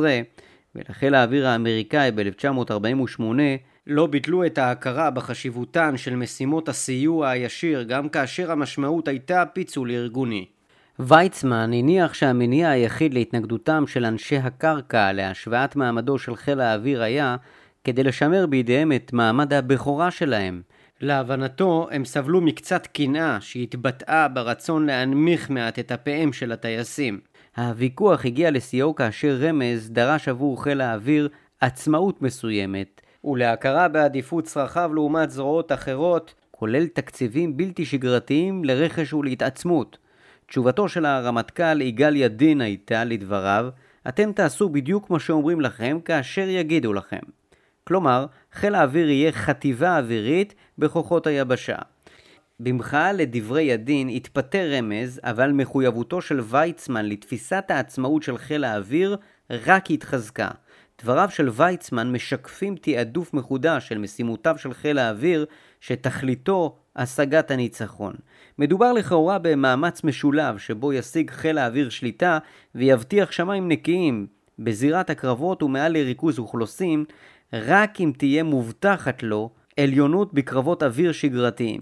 ולחיל 0.74 1.14
האוויר 1.14 1.48
האמריקאי 1.48 2.10
ב-1948 2.10 3.22
לא 3.88 4.06
ביטלו 4.06 4.46
את 4.46 4.58
ההכרה 4.58 5.10
בחשיבותן 5.10 5.96
של 5.96 6.16
משימות 6.16 6.68
הסיוע 6.68 7.28
הישיר 7.28 7.82
גם 7.82 8.08
כאשר 8.08 8.52
המשמעות 8.52 9.08
הייתה 9.08 9.44
פיצול 9.52 9.90
ארגוני. 9.90 10.46
ויצמן 10.98 11.70
הניח 11.74 12.14
שהמניע 12.14 12.70
היחיד 12.70 13.14
להתנגדותם 13.14 13.84
של 13.86 14.04
אנשי 14.04 14.36
הקרקע 14.36 15.12
להשוואת 15.12 15.76
מעמדו 15.76 16.18
של 16.18 16.36
חיל 16.36 16.60
האוויר 16.60 17.02
היה 17.02 17.36
כדי 17.84 18.02
לשמר 18.02 18.46
בידיהם 18.46 18.92
את 18.92 19.12
מעמד 19.12 19.52
הבכורה 19.52 20.10
שלהם. 20.10 20.62
להבנתו, 21.00 21.88
הם 21.90 22.04
סבלו 22.04 22.40
מקצת 22.40 22.86
קנאה 22.86 23.40
שהתבטאה 23.40 24.28
ברצון 24.28 24.86
להנמיך 24.86 25.50
מעט 25.50 25.78
את 25.78 25.92
אפיהם 25.92 26.32
של 26.32 26.52
הטייסים. 26.52 27.20
הוויכוח 27.56 28.24
הגיע 28.24 28.50
לשיאו 28.50 28.94
כאשר 28.94 29.36
רמז 29.40 29.90
דרש 29.90 30.28
עבור 30.28 30.62
חיל 30.62 30.80
האוויר 30.80 31.28
עצמאות 31.60 32.22
מסוימת, 32.22 32.97
ולהכרה 33.28 33.88
בעדיפות 33.88 34.44
צרכיו 34.44 34.90
לעומת 34.94 35.30
זרועות 35.30 35.72
אחרות, 35.72 36.34
כולל 36.50 36.86
תקציבים 36.86 37.56
בלתי 37.56 37.84
שגרתיים 37.84 38.64
לרכש 38.64 39.12
ולהתעצמות. 39.12 39.98
תשובתו 40.46 40.88
של 40.88 41.04
הרמטכ"ל 41.04 41.80
יגאל 41.80 42.16
ידין 42.16 42.60
הייתה, 42.60 43.04
לדבריו, 43.04 43.68
אתם 44.08 44.32
תעשו 44.32 44.68
בדיוק 44.68 45.10
מה 45.10 45.20
שאומרים 45.20 45.60
לכם 45.60 45.98
כאשר 46.04 46.48
יגידו 46.48 46.92
לכם. 46.92 47.20
כלומר, 47.84 48.26
חיל 48.52 48.74
האוויר 48.74 49.10
יהיה 49.10 49.32
חטיבה 49.32 49.98
אווירית 49.98 50.54
בכוחות 50.78 51.26
היבשה. 51.26 51.76
במחאה 52.60 53.12
לדברי 53.12 53.62
ידין 53.62 54.08
התפטר 54.08 54.70
רמז, 54.78 55.20
אבל 55.24 55.52
מחויבותו 55.52 56.20
של 56.20 56.40
ויצמן 56.40 57.06
לתפיסת 57.06 57.64
העצמאות 57.68 58.22
של 58.22 58.38
חיל 58.38 58.64
האוויר 58.64 59.16
רק 59.50 59.90
התחזקה. 59.90 60.48
דבריו 61.02 61.30
של 61.30 61.48
ויצמן 61.52 62.12
משקפים 62.12 62.76
תעדוף 62.76 63.34
מחודש 63.34 63.88
של 63.88 63.98
משימותיו 63.98 64.58
של 64.58 64.74
חיל 64.74 64.98
האוויר, 64.98 65.46
שתכליתו 65.80 66.76
השגת 66.96 67.50
הניצחון. 67.50 68.14
מדובר 68.58 68.92
לכאורה 68.92 69.38
במאמץ 69.38 70.04
משולב, 70.04 70.58
שבו 70.58 70.92
ישיג 70.92 71.30
חיל 71.30 71.58
האוויר 71.58 71.88
שליטה 71.88 72.38
ויבטיח 72.74 73.30
שמיים 73.30 73.68
נקיים 73.68 74.26
בזירת 74.58 75.10
הקרבות 75.10 75.62
ומעל 75.62 75.92
לריכוז 75.92 76.38
אוכלוסין, 76.38 77.04
רק 77.52 78.00
אם 78.00 78.12
תהיה 78.16 78.42
מובטחת 78.42 79.22
לו 79.22 79.50
עליונות 79.80 80.34
בקרבות 80.34 80.82
אוויר 80.82 81.12
שגרתיים. 81.12 81.80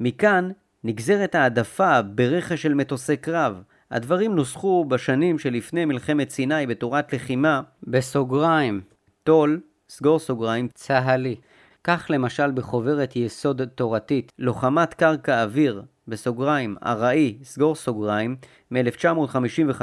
מכאן 0.00 0.50
נגזרת 0.84 1.34
העדפה 1.34 2.02
ברכש 2.02 2.62
של 2.62 2.74
מטוסי 2.74 3.16
קרב. 3.16 3.62
הדברים 3.90 4.34
נוסחו 4.34 4.84
בשנים 4.84 5.38
שלפני 5.38 5.84
מלחמת 5.84 6.30
סיני 6.30 6.66
בתורת 6.66 7.12
לחימה 7.12 7.60
בסוגריים, 7.82 8.80
תול, 9.24 9.60
סגור 9.88 10.18
סוגריים, 10.18 10.68
צה"לי. 10.74 11.36
כך 11.84 12.06
למשל 12.10 12.50
בחוברת 12.50 13.16
יסוד 13.16 13.64
תורתית, 13.64 14.32
לוחמת 14.38 14.94
קרקע 14.94 15.42
אוויר, 15.42 15.82
בסוגריים, 16.08 16.76
ארעי, 16.86 17.38
סגור 17.42 17.74
סוגריים, 17.74 18.36
מ-1955, 18.70 19.82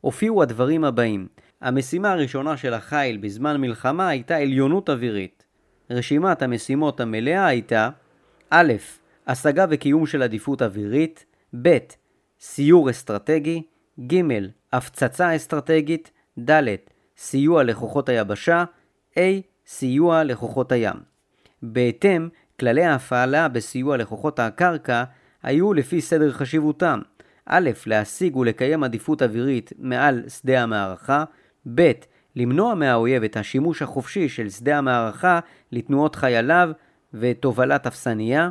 הופיעו 0.00 0.42
הדברים 0.42 0.84
הבאים 0.84 1.26
המשימה 1.60 2.12
הראשונה 2.12 2.56
של 2.56 2.74
החיל 2.74 3.16
בזמן 3.16 3.60
מלחמה 3.60 4.08
הייתה 4.08 4.36
עליונות 4.36 4.90
אווירית. 4.90 5.44
רשימת 5.90 6.42
המשימות 6.42 7.00
המלאה 7.00 7.46
הייתה 7.46 7.90
א', 8.50 8.72
השגה 9.26 9.66
וקיום 9.70 10.06
של 10.06 10.22
עדיפות 10.22 10.62
אווירית, 10.62 11.24
ב', 11.62 11.78
סיור 12.40 12.90
אסטרטגי, 12.90 13.62
ג', 14.06 14.22
הפצצה 14.72 15.36
אסטרטגית, 15.36 16.10
ד', 16.50 16.62
סיוע 17.16 17.62
לכוחות 17.62 18.08
היבשה, 18.08 18.64
A, 19.14 19.20
סיוע 19.66 20.24
לכוחות 20.24 20.72
הים. 20.72 20.96
בהתאם, 21.62 22.28
כללי 22.60 22.84
ההפעלה 22.84 23.48
בסיוע 23.48 23.96
לכוחות 23.96 24.38
הקרקע 24.38 25.04
היו 25.42 25.74
לפי 25.74 26.00
סדר 26.00 26.32
חשיבותם 26.32 27.00
א', 27.46 27.70
להשיג 27.86 28.36
ולקיים 28.36 28.84
עדיפות 28.84 29.22
אווירית 29.22 29.72
מעל 29.78 30.28
שדה 30.28 30.62
המערכה, 30.62 31.24
ב'. 31.74 31.92
למנוע 32.36 32.74
מהאויב 32.74 33.22
את 33.24 33.36
השימוש 33.36 33.82
החופשי 33.82 34.28
של 34.28 34.50
שדה 34.50 34.78
המערכה 34.78 35.40
לתנועות 35.72 36.16
חייליו 36.16 36.70
ותובלת 37.14 37.86
אפסניה. 37.86 38.50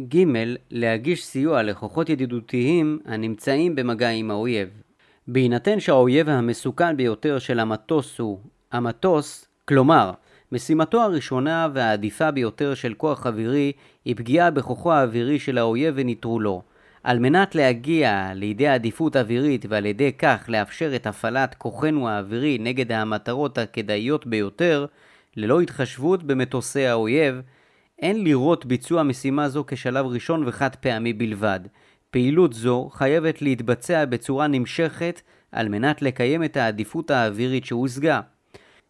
ג. 0.00 0.24
להגיש 0.70 1.24
סיוע 1.24 1.62
לכוחות 1.62 2.08
ידידותיים 2.08 2.98
הנמצאים 3.04 3.74
במגע 3.74 4.08
עם 4.08 4.30
האויב. 4.30 4.68
בהינתן 5.28 5.80
שהאויב 5.80 6.28
המסוכן 6.28 6.96
ביותר 6.96 7.38
של 7.38 7.60
המטוס 7.60 8.18
הוא 8.18 8.38
המטוס, 8.72 9.46
כלומר, 9.64 10.12
משימתו 10.52 11.00
הראשונה 11.02 11.68
והעדיפה 11.74 12.30
ביותר 12.30 12.74
של 12.74 12.94
כוח 12.94 13.26
אווירי 13.26 13.72
היא 14.04 14.16
פגיעה 14.16 14.50
בכוחו 14.50 14.92
האווירי 14.92 15.38
של 15.38 15.58
האויב 15.58 15.94
ונטרולו. 15.96 16.62
על 17.02 17.18
מנת 17.18 17.54
להגיע 17.54 18.32
לידי 18.34 18.68
עדיפות 18.68 19.16
אווירית 19.16 19.66
ועל 19.68 19.86
ידי 19.86 20.12
כך 20.12 20.44
לאפשר 20.48 20.96
את 20.96 21.06
הפעלת 21.06 21.54
כוחנו 21.54 22.08
האווירי 22.08 22.58
נגד 22.60 22.92
המטרות 22.92 23.58
הכדאיות 23.58 24.26
ביותר, 24.26 24.86
ללא 25.36 25.60
התחשבות 25.60 26.22
במטוסי 26.22 26.86
האויב, 26.86 27.40
אין 27.98 28.24
לראות 28.24 28.66
ביצוע 28.66 29.02
משימה 29.02 29.48
זו 29.48 29.64
כשלב 29.66 30.06
ראשון 30.06 30.48
וחד 30.48 30.76
פעמי 30.76 31.12
בלבד. 31.12 31.60
פעילות 32.10 32.52
זו 32.52 32.88
חייבת 32.92 33.42
להתבצע 33.42 34.04
בצורה 34.04 34.46
נמשכת 34.46 35.20
על 35.52 35.68
מנת 35.68 36.02
לקיים 36.02 36.44
את 36.44 36.56
העדיפות 36.56 37.10
האווירית 37.10 37.64
שהושגה. 37.64 38.20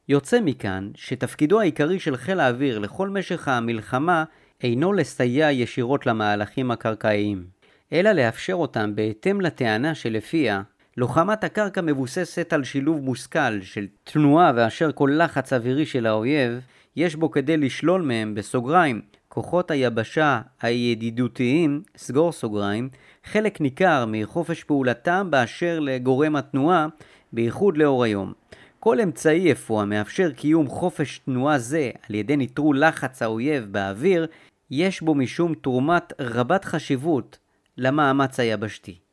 יוצא 0.09 0.41
מכאן 0.41 0.91
שתפקידו 0.95 1.61
העיקרי 1.61 1.99
של 1.99 2.17
חיל 2.17 2.41
האוויר 2.41 2.79
לכל 2.79 3.09
משך 3.09 3.49
המלחמה 3.49 4.25
אינו 4.63 4.93
לסייע 4.93 5.51
ישירות 5.51 6.07
למהלכים 6.07 6.71
הקרקעיים. 6.71 7.45
אלא 7.93 8.13
לאפשר 8.13 8.55
אותם 8.55 8.95
בהתאם 8.95 9.41
לטענה 9.41 9.95
שלפיה 9.95 10.63
לוחמת 10.97 11.45
הקרקע 11.45 11.81
מבוססת 11.81 12.53
על 12.53 12.65
שילוב 12.65 13.01
מושכל 13.01 13.63
של 13.63 13.87
תנועה 14.05 14.53
ואשר 14.57 14.93
כל 14.93 15.11
לחץ 15.19 15.53
אווירי 15.53 15.87
של 15.87 16.07
האויב 16.07 16.61
יש 16.99 17.17
בו 17.17 17.31
כדי 17.31 17.57
לשלול 17.57 18.03
מהם 18.03 18.35
בסוגריים 18.35 19.01
כוחות 19.29 19.71
היבשה 19.71 20.41
הידידותיים, 20.63 21.83
סגור 21.97 22.33
סוגריים, 22.33 22.89
חלק 23.25 23.61
ניכר 23.61 24.05
מחופש 24.09 24.65
פעולתם 24.65 25.27
באשר 25.31 25.81
לגורם 25.81 26.37
התנועה, 26.37 26.87
בייחוד 27.33 27.77
לאור 27.77 28.05
היום. 28.05 28.33
כל 28.81 29.01
אמצעי 29.01 29.53
אפוא 29.53 29.83
המאפשר 29.83 30.31
קיום 30.31 30.69
חופש 30.69 31.19
תנועה 31.19 31.59
זה 31.59 31.91
על 32.09 32.15
ידי 32.15 32.37
ניטרול 32.37 32.85
לחץ 32.85 33.23
האויב 33.23 33.65
באוויר, 33.71 34.27
יש 34.71 35.01
בו 35.01 35.15
משום 35.15 35.55
תרומה 35.55 36.13
רבת 36.21 36.65
חשיבות 36.65 37.39
למאמץ 37.77 38.41
היבשתי. 38.41 39.08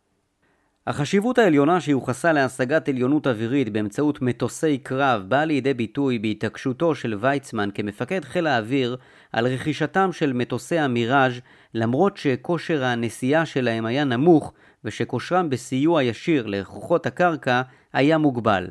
החשיבות 0.88 1.38
העליונה 1.38 1.82
שיוחסה 1.82 2.34
להשגת 2.34 2.90
עליונות 2.90 3.28
אווירית 3.28 3.70
באמצעות 3.70 4.22
מטוסי 4.22 4.78
קרב 4.78 5.24
באה 5.28 5.46
לידי 5.46 5.74
ביטוי 5.74 6.20
בהתעקשותו 6.20 6.96
של 6.96 7.18
ויצמן 7.20 7.70
כמפקד 7.74 8.26
חיל 8.26 8.48
האוויר 8.48 8.98
על 9.32 9.48
רכישתם 9.48 10.10
של 10.12 10.34
מטוסי 10.34 10.80
המיראז' 10.80 11.34
למרות 11.74 12.18
שכושר 12.18 12.84
הנסיעה 12.84 13.46
שלהם 13.46 13.86
היה 13.86 14.04
נמוך 14.04 14.54
ושכושרם 14.84 15.50
בסיוע 15.50 16.04
ישיר 16.04 16.46
לכוחות 16.48 17.06
הקרקע 17.06 17.62
היה 17.94 18.18
מוגבל. 18.18 18.68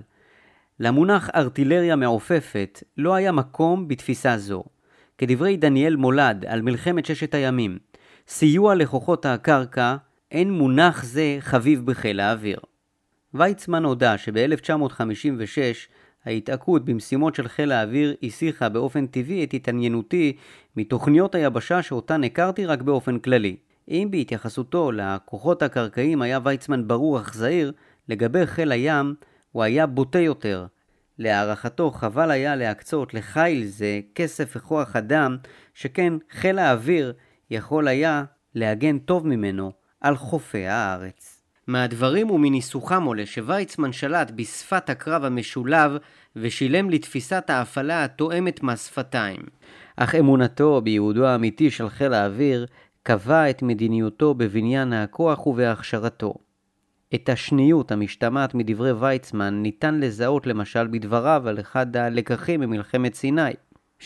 למונח 0.81 1.31
ארטילריה 1.35 1.97
מעופפת 1.97 2.83
לא 2.97 3.15
היה 3.15 3.33
מקום 3.33 3.89
בתפיסה 3.89 4.39
זו. 4.39 4.65
כדברי 5.19 5.57
דניאל 5.57 5.97
מולד 5.97 6.45
על 6.49 6.63
מלחמת 6.63 7.07
ששת 7.07 7.35
הימים, 7.35 7.79
סיוע 8.29 8.75
לכוחות 8.75 9.27
הקרקע, 9.27 9.97
אין 10.35 10.53
מונח 10.53 11.05
זה 11.05 11.37
חביב 11.41 11.87
בחיל 11.87 12.21
האוויר. 12.21 12.59
ויצמן 13.35 13.85
הודה 13.85 14.19
שב-1956 14.19 15.59
ההתעקות 16.25 16.85
במשימות 16.85 17.35
של 17.35 17.49
חיל 17.49 17.73
האוויר 17.73 18.15
הסיחה 18.23 18.69
באופן 18.69 19.07
טבעי 19.07 19.45
את 19.45 19.55
התעניינותי 19.55 20.37
מתוכניות 20.77 21.35
היבשה 21.35 21.83
שאותן 21.83 22.25
הכרתי 22.25 22.67
רק 22.67 22.83
באופן 22.83 23.19
כללי. 23.19 23.57
אם 23.89 24.09
בהתייחסותו 24.11 24.93
לכוחות 24.93 25.63
הקרקעיים 25.63 26.23
היה 26.23 26.39
ויצמן 26.45 26.89
ברור 26.89 27.21
אך 27.21 27.35
זהיר, 27.35 27.73
לגבי 28.09 28.47
חיל 28.47 28.73
הים 28.73 29.15
הוא 29.53 29.63
היה 29.63 29.87
בוטה 29.87 30.19
יותר. 30.19 30.67
להערכתו 31.19 31.91
חבל 31.91 32.31
היה 32.31 32.57
להקצות 32.57 33.15
לחיל 33.15 33.65
זה 33.65 34.01
כסף 34.15 34.57
וכוח 34.57 34.97
אדם, 34.97 35.37
שכן 35.75 36.13
חיל 36.31 36.59
האוויר 36.59 37.13
יכול 37.51 37.89
היה 37.89 38.25
להגן 38.55 38.99
טוב 38.99 39.27
ממנו 39.27 39.84
על 40.05 40.17
חופי 40.17 40.67
הארץ. 40.67 41.43
מהדברים 41.67 42.31
ומניסוחם 42.31 43.05
עולה 43.05 43.27
שוויצמן 43.27 43.93
שלט 43.93 44.31
בשפת 44.31 44.91
הקרב 44.91 45.25
המשולב 45.25 45.97
ושילם 46.37 46.91
לתפיסת 46.91 47.51
ההפעלה 47.51 48.05
התואמת 48.05 48.63
מהשפתיים. 48.63 49.41
אך 49.97 50.15
אמונתו 50.15 50.81
בייעודו 50.81 51.27
האמיתי 51.27 51.71
של 51.71 51.89
חיל 51.89 52.13
האוויר 52.13 52.67
קבע 53.03 53.51
את 53.51 53.63
מדיניותו 53.63 54.35
בבניין 54.35 54.93
הכוח 54.93 55.47
ובהכשרתו. 55.47 56.35
את 57.15 57.29
השניות 57.29 57.93
המשתמעת 57.93 58.55
מדברי 58.55 58.93
ויצמן 58.93 59.63
ניתן 59.63 60.01
לזהות 60.01 60.47
למשל 60.47 60.87
בדבריו 60.87 61.49
על 61.49 61.61
אחד 61.61 61.97
הלקחים 61.97 62.61
ממלחמת 62.61 63.15
סיני. 63.15 63.51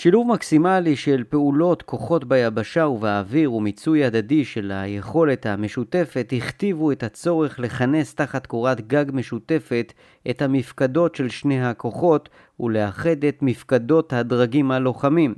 שילוב 0.00 0.26
מקסימלי 0.26 0.96
של 0.96 1.24
פעולות 1.28 1.82
כוחות 1.82 2.24
ביבשה 2.24 2.86
ובאוויר 2.86 3.52
ומיצוי 3.52 4.04
הדדי 4.04 4.44
של 4.44 4.72
היכולת 4.74 5.46
המשותפת 5.46 6.32
הכתיבו 6.36 6.92
את 6.92 7.02
הצורך 7.02 7.60
לכנס 7.60 8.14
תחת 8.14 8.46
קורת 8.46 8.88
גג 8.88 9.04
משותפת 9.12 9.92
את 10.30 10.42
המפקדות 10.42 11.14
של 11.14 11.28
שני 11.28 11.64
הכוחות 11.64 12.28
ולאחד 12.60 13.24
את 13.24 13.42
מפקדות 13.42 14.12
הדרגים 14.12 14.70
הלוחמים. 14.70 15.34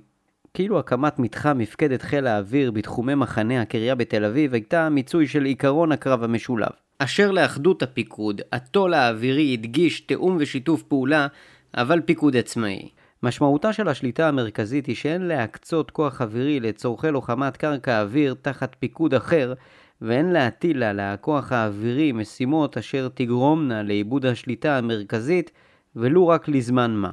כאילו 0.54 0.78
הקמת 0.78 1.18
מתחם 1.18 1.58
מפקדת 1.58 2.02
חיל 2.02 2.26
האוויר 2.26 2.70
בתחומי 2.70 3.14
מחנה 3.14 3.62
הקריה 3.62 3.94
בתל 3.94 4.24
אביב 4.24 4.54
הייתה 4.54 4.88
מיצוי 4.88 5.26
של 5.26 5.44
עיקרון 5.44 5.92
הקרב 5.92 6.22
המשולב. 6.22 6.70
אשר 6.98 7.30
לאחדות 7.30 7.82
הפיקוד, 7.82 8.40
הטול 8.52 8.94
האווירי 8.94 9.52
הדגיש 9.52 10.00
תיאום 10.00 10.36
ושיתוף 10.40 10.82
פעולה, 10.82 11.26
אבל 11.74 12.00
פיקוד 12.00 12.36
עצמאי. 12.36 12.99
משמעותה 13.22 13.72
של 13.72 13.88
השליטה 13.88 14.28
המרכזית 14.28 14.86
היא 14.86 14.96
שאין 14.96 15.22
להקצות 15.22 15.90
כוח 15.90 16.22
אווירי 16.22 16.60
לצורכי 16.60 17.10
לוחמת 17.10 17.56
קרקע 17.56 18.00
אוויר 18.00 18.34
תחת 18.42 18.76
פיקוד 18.78 19.14
אחר, 19.14 19.54
ואין 20.00 20.32
להטיל 20.32 20.82
על 20.82 21.00
הכוח 21.00 21.52
האווירי 21.52 22.12
משימות 22.12 22.78
אשר 22.78 23.08
תגרומנה 23.14 23.82
לאיבוד 23.82 24.26
השליטה 24.26 24.78
המרכזית, 24.78 25.50
ולו 25.96 26.28
רק 26.28 26.48
לזמן 26.48 26.94
מה. 26.94 27.10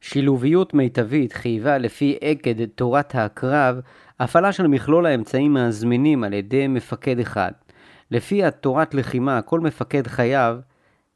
שילוביות 0.00 0.74
מיטבית 0.74 1.32
חייבה 1.32 1.78
לפי 1.78 2.18
אגד 2.24 2.68
תורת 2.74 3.14
הקרב 3.14 3.80
הפעלה 4.20 4.52
של 4.52 4.66
מכלול 4.66 5.06
האמצעים 5.06 5.56
הזמינים 5.56 6.24
על 6.24 6.32
ידי 6.32 6.68
מפקד 6.68 7.18
אחד. 7.18 7.52
לפי 8.10 8.44
התורת 8.44 8.94
לחימה, 8.94 9.42
כל 9.42 9.60
מפקד 9.60 10.06
חייב 10.06 10.60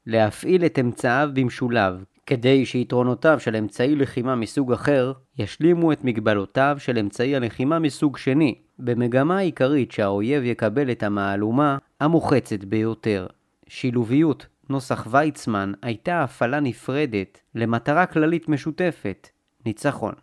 להפעיל 0.06 0.64
את 0.64 0.78
אמצעיו 0.78 1.30
במשולב, 1.34 2.04
כדי 2.26 2.66
שיתרונותיו 2.66 3.40
של 3.40 3.56
אמצעי 3.56 3.96
לחימה 3.96 4.34
מסוג 4.34 4.72
אחר 4.72 5.12
ישלימו 5.38 5.92
את 5.92 6.04
מגבלותיו 6.04 6.76
של 6.78 6.98
אמצעי 6.98 7.36
הלחימה 7.36 7.78
מסוג 7.78 8.16
שני, 8.16 8.54
במגמה 8.78 9.38
עיקרית 9.38 9.92
שהאויב 9.92 10.44
יקבל 10.44 10.90
את 10.90 11.02
המהלומה 11.02 11.78
המוחצת 12.00 12.64
ביותר. 12.64 13.26
שילוביות 13.68 14.46
נוסח 14.70 15.06
ויצמן 15.10 15.72
הייתה 15.82 16.22
הפעלה 16.22 16.60
נפרדת 16.60 17.40
למטרה 17.54 18.06
כללית 18.06 18.48
משותפת, 18.48 19.28
ניצחון. 19.66 20.14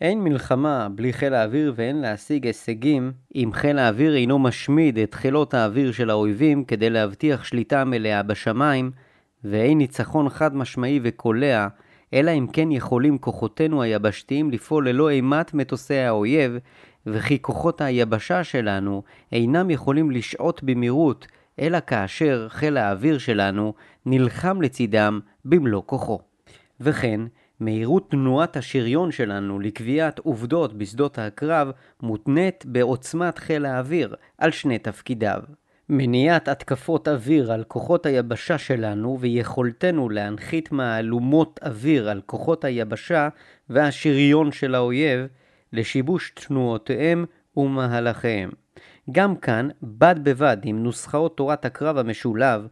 אין 0.00 0.24
מלחמה 0.24 0.88
בלי 0.94 1.12
חיל 1.12 1.34
האוויר 1.34 1.72
ואין 1.76 2.00
להשיג 2.00 2.46
הישגים 2.46 3.12
אם 3.34 3.50
חיל 3.52 3.78
האוויר 3.78 4.14
אינו 4.14 4.38
משמיד 4.38 4.98
את 4.98 5.14
חילות 5.14 5.54
האוויר 5.54 5.92
של 5.92 6.10
האויבים 6.10 6.64
כדי 6.64 6.90
להבטיח 6.90 7.44
שליטה 7.44 7.84
מלאה 7.84 8.22
בשמיים, 8.22 8.90
ואין 9.44 9.78
ניצחון 9.78 10.28
חד 10.28 10.56
משמעי 10.56 11.00
וקולע, 11.02 11.68
אלא 12.14 12.30
אם 12.30 12.46
כן 12.52 12.72
יכולים 12.72 13.18
כוחותינו 13.18 13.82
היבשתיים 13.82 14.50
לפעול 14.50 14.88
ללא 14.88 15.10
אימת 15.10 15.54
מטוסי 15.54 15.94
האויב, 15.94 16.58
וכי 17.06 17.42
כוחות 17.42 17.80
היבשה 17.80 18.44
שלנו 18.44 19.02
אינם 19.32 19.70
יכולים 19.70 20.10
לשהות 20.10 20.62
במהירות, 20.62 21.26
אלא 21.58 21.78
כאשר 21.86 22.46
חיל 22.48 22.76
האוויר 22.76 23.18
שלנו 23.18 23.74
נלחם 24.06 24.62
לצידם 24.62 25.20
במלוא 25.44 25.82
כוחו. 25.86 26.20
וכן, 26.80 27.20
מהירות 27.60 28.10
תנועת 28.10 28.56
השריון 28.56 29.12
שלנו 29.12 29.60
לקביעת 29.60 30.18
עובדות 30.18 30.78
בשדות 30.78 31.18
הקרב 31.18 31.70
מותנית 32.02 32.64
בעוצמת 32.66 33.38
חיל 33.38 33.66
האוויר 33.66 34.14
על 34.38 34.50
שני 34.50 34.78
תפקידיו. 34.78 35.42
מניעת 35.88 36.48
התקפות 36.48 37.08
אוויר 37.08 37.52
על 37.52 37.64
כוחות 37.64 38.06
היבשה 38.06 38.58
שלנו 38.58 39.18
ויכולתנו 39.20 40.08
להנחית 40.08 40.72
מהלומות 40.72 41.60
אוויר 41.64 42.10
על 42.10 42.20
כוחות 42.26 42.64
היבשה 42.64 43.28
והשריון 43.70 44.52
של 44.52 44.74
האויב 44.74 45.26
לשיבוש 45.72 46.30
תנועותיהם 46.30 47.24
ומהלכיהם. 47.56 48.50
גם 49.12 49.36
כאן, 49.36 49.68
בד 49.82 50.14
בבד 50.22 50.56
עם 50.64 50.82
נוסחאות 50.82 51.36
תורת 51.36 51.64
הקרב 51.64 51.98
המשולב, 51.98 52.66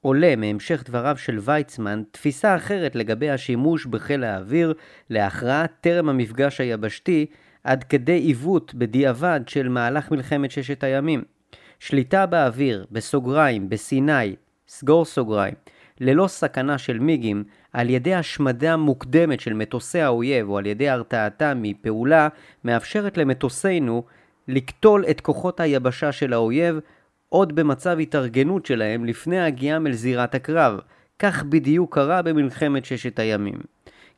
עולה 0.00 0.36
מהמשך 0.36 0.82
דבריו 0.86 1.16
של 1.16 1.38
ויצמן 1.38 2.02
תפיסה 2.10 2.56
אחרת 2.56 2.96
לגבי 2.96 3.30
השימוש 3.30 3.86
בחיל 3.86 4.24
האוויר 4.24 4.74
להכרעה 5.10 5.66
טרם 5.80 6.08
המפגש 6.08 6.60
היבשתי, 6.60 7.26
עד 7.64 7.84
כדי 7.84 8.18
עיוות 8.18 8.74
בדיעבד 8.74 9.40
של 9.46 9.68
מהלך 9.68 10.10
מלחמת 10.10 10.50
ששת 10.50 10.84
הימים. 10.84 11.37
שליטה 11.78 12.26
באוויר, 12.26 12.86
בסוגריים, 12.92 13.68
בסיני, 13.68 14.36
סגור 14.68 15.04
סוגריים, 15.04 15.54
ללא 16.00 16.26
סכנה 16.26 16.78
של 16.78 16.98
מיגים, 16.98 17.44
על 17.72 17.90
ידי 17.90 18.14
השמדה 18.14 18.76
מוקדמת 18.76 19.40
של 19.40 19.52
מטוסי 19.52 20.00
האויב 20.00 20.48
או 20.48 20.58
על 20.58 20.66
ידי 20.66 20.88
הרתעתם 20.88 21.58
מפעולה, 21.62 22.28
מאפשרת 22.64 23.18
למטוסינו 23.18 24.04
לקטול 24.48 25.04
את 25.10 25.20
כוחות 25.20 25.60
היבשה 25.60 26.12
של 26.12 26.32
האויב 26.32 26.78
עוד 27.28 27.54
במצב 27.54 27.98
התארגנות 28.00 28.66
שלהם 28.66 29.04
לפני 29.04 29.40
הגיעם 29.40 29.86
אל 29.86 29.92
זירת 29.92 30.34
הקרב. 30.34 30.80
כך 31.18 31.44
בדיוק 31.44 31.94
קרה 31.94 32.22
במלחמת 32.22 32.84
ששת 32.84 33.18
הימים. 33.18 33.58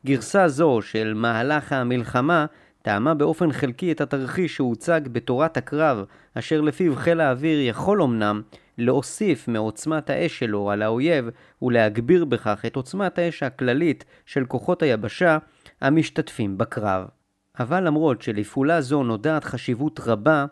גרסה 0.05 0.47
זו 0.47 0.81
של 0.81 1.13
מהלך 1.13 1.73
המלחמה 1.73 2.45
טעמה 2.81 3.13
באופן 3.13 3.51
חלקי 3.51 3.91
את 3.91 4.01
התרחיש 4.01 4.55
שהוצג 4.55 5.01
בתורת 5.11 5.57
הקרב, 5.57 6.05
אשר 6.33 6.61
לפיו 6.61 6.95
חיל 6.95 7.21
האוויר 7.21 7.59
יכול 7.69 8.01
אמנם 8.01 8.41
להוסיף 8.77 9.47
מעוצמת 9.47 10.09
האש 10.09 10.39
שלו 10.39 10.71
על 10.71 10.81
האויב 10.81 11.29
ולהגביר 11.61 12.25
בכך 12.25 12.65
את 12.65 12.75
עוצמת 12.75 13.19
האש 13.19 13.43
הכללית 13.43 14.05
של 14.25 14.45
כוחות 14.45 14.81
היבשה 14.81 15.37
המשתתפים 15.81 16.57
בקרב. 16.57 17.07
אבל 17.59 17.83
למרות 17.83 18.21
שלפעולה 18.21 18.81
זו 18.81 19.03
נודעת 19.03 19.43
חשיבות 19.43 19.99
רבה, 20.05 20.45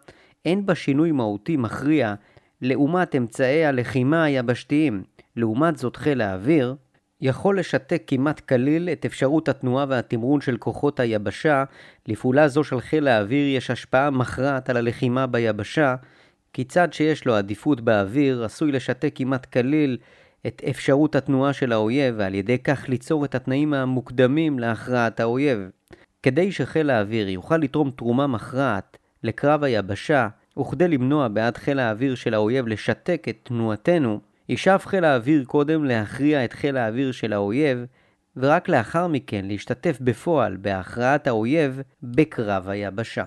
אין 0.46 0.66
בה 0.66 0.76
שינוי 0.76 1.12
מהותי 1.12 1.58
מכריע 1.58 2.14
לעומת 2.62 3.16
אמצעי 3.16 3.66
הלחימה 3.66 4.24
היבשתיים. 4.24 5.04
לעומת 5.36 5.78
זאת 5.78 5.96
חיל 5.96 6.22
האוויר 6.22 6.76
יכול 7.22 7.60
לשתק 7.60 8.04
כמעט 8.08 8.40
כליל 8.40 8.90
את 8.90 9.06
אפשרות 9.06 9.50
התנועה 9.50 9.86
והתמרון 9.90 10.42
של 10.42 10.58
כוחות 10.58 11.00
היבשה. 11.00 11.64
לפעולה 12.08 12.48
זו 12.48 12.64
של 12.64 12.80
חיל 12.82 13.08
האוויר 13.08 13.58
יש 13.58 13.72
השפעה 13.72 14.10
מכרעת 14.10 14.70
על 14.70 14.78
הלחימה 14.78 15.28
ביבשה, 15.28 15.96
כי 16.54 16.64
צד 16.64 16.94
שיש 16.94 17.26
לו 17.26 17.36
עדיפות 17.36 17.82
באוויר 17.82 18.44
עשוי 18.44 18.72
לשתק 18.72 19.12
כמעט 19.16 19.46
כליל 19.46 19.98
את 20.48 20.62
אפשרות 20.70 21.16
התנועה 21.16 21.54
של 21.54 21.72
האויב, 21.72 22.16
ועל 22.18 22.36
ידי 22.36 22.58
כך 22.58 22.90
ליצור 22.90 23.26
את 23.26 23.36
התנאים 23.36 23.74
המוקדמים 23.74 24.60
להכרעת 24.60 25.20
האויב. 25.20 25.60
כדי 26.24 26.52
שחיל 26.52 26.90
האוויר 26.90 27.30
יוכל 27.30 27.58
לתרום 27.58 27.92
תרומה 27.92 28.28
מכרעת 28.28 28.98
לקרב 29.24 29.64
היבשה, 29.64 30.28
וכדי 30.60 30.88
למנוע 30.88 31.28
בעד 31.28 31.58
חיל 31.58 31.80
האוויר 31.80 32.16
של 32.16 32.34
האויב 32.34 32.68
לשתק 32.68 33.26
את 33.30 33.38
תנועתנו, 33.44 34.20
ישאף 34.50 34.88
חיל 34.88 35.06
האוויר 35.06 35.44
קודם 35.44 35.86
להכריע 35.86 36.46
את 36.46 36.54
חיל 36.54 36.78
האוויר 36.78 37.12
של 37.12 37.34
האויב, 37.34 37.86
ורק 38.38 38.70
לאחר 38.70 39.08
מכן 39.08 39.46
להשתתף 39.46 39.98
בפועל 40.02 40.58
בהכרעת 40.58 41.28
האויב 41.28 41.82
בקרב 42.04 42.70
היבשה. 42.70 43.24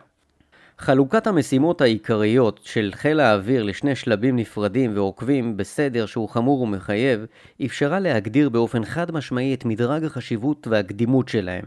חלוקת 0.79 1.27
המשימות 1.27 1.81
העיקריות 1.81 2.61
של 2.65 2.91
חיל 2.95 3.21
האוויר 3.21 3.63
לשני 3.63 3.95
שלבים 3.95 4.37
נפרדים 4.37 4.97
ועוקבים 4.97 5.57
בסדר 5.57 6.07
שהוא 6.07 6.29
חמור 6.29 6.61
ומחייב, 6.61 7.27
אפשרה 7.65 8.01
להגדיר 8.01 8.49
באופן 8.49 8.85
חד 8.85 9.11
משמעי 9.11 9.55
את 9.55 9.65
מדרג 9.65 10.05
החשיבות 10.05 10.67
והקדימות 10.71 11.29
שלהם. 11.29 11.65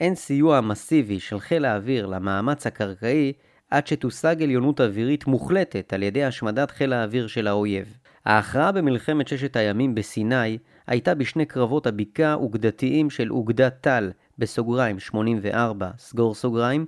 אין 0.00 0.14
סיוע 0.14 0.60
מסיבי 0.60 1.20
של 1.20 1.40
חיל 1.40 1.64
האוויר 1.64 2.06
למאמץ 2.06 2.66
הקרקעי 2.66 3.32
עד 3.70 3.86
שתושג 3.86 4.42
עליונות 4.42 4.80
אווירית 4.80 5.26
מוחלטת 5.26 5.92
על 5.92 6.02
ידי 6.02 6.24
השמדת 6.24 6.70
חיל 6.70 6.92
האוויר 6.92 7.26
של 7.26 7.46
האויב. 7.46 8.01
ההכרעה 8.26 8.72
במלחמת 8.72 9.28
ששת 9.28 9.56
הימים 9.56 9.94
בסיני 9.94 10.58
הייתה 10.86 11.14
בשני 11.14 11.46
קרבות 11.46 11.86
הבקעה 11.86 12.34
אוגדתיים 12.34 13.10
של 13.10 13.32
אוגדת 13.32 13.74
טל, 13.80 14.10
בסוגריים 14.38 14.98
84, 14.98 15.90
סגור 15.98 16.34
סוגריים, 16.34 16.86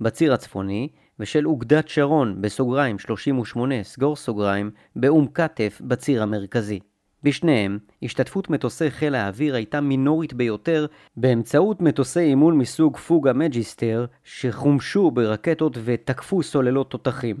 בציר 0.00 0.34
הצפוני, 0.34 0.88
ושל 1.18 1.46
אוגדת 1.46 1.88
שרון, 1.88 2.42
בסוגריים 2.42 2.98
38, 2.98 3.82
סגור 3.82 4.16
סוגריים, 4.16 4.70
באום 4.96 5.26
כתף, 5.26 5.80
בציר 5.84 6.22
המרכזי. 6.22 6.80
בשניהם, 7.22 7.78
השתתפות 8.02 8.50
מטוסי 8.50 8.90
חיל 8.90 9.14
האוויר 9.14 9.54
הייתה 9.54 9.80
מינורית 9.80 10.32
ביותר 10.34 10.86
באמצעות 11.16 11.80
מטוסי 11.80 12.20
אימון 12.20 12.58
מסוג 12.58 12.96
פוגה 12.96 13.32
מג'יסטר 13.32 14.06
שחומשו 14.24 15.10
ברקטות 15.10 15.78
ותקפו 15.84 16.42
סוללות 16.42 16.90
תותחים. 16.90 17.36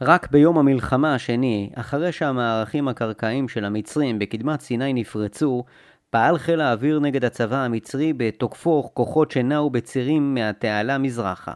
רק 0.00 0.30
ביום 0.30 0.58
המלחמה 0.58 1.14
השני, 1.14 1.70
אחרי 1.74 2.12
שהמערכים 2.12 2.88
הקרקעיים 2.88 3.48
של 3.48 3.64
המצרים 3.64 4.18
בקדמת 4.18 4.60
סיני 4.60 4.92
נפרצו, 4.92 5.64
פעל 6.10 6.38
חיל 6.38 6.60
האוויר 6.60 7.00
נגד 7.00 7.24
הצבא 7.24 7.56
המצרי 7.56 8.12
בתוקפו 8.12 8.90
כוחות 8.94 9.30
שנעו 9.30 9.70
בצירים 9.70 10.34
מהתעלה 10.34 10.98
מזרחה. 10.98 11.52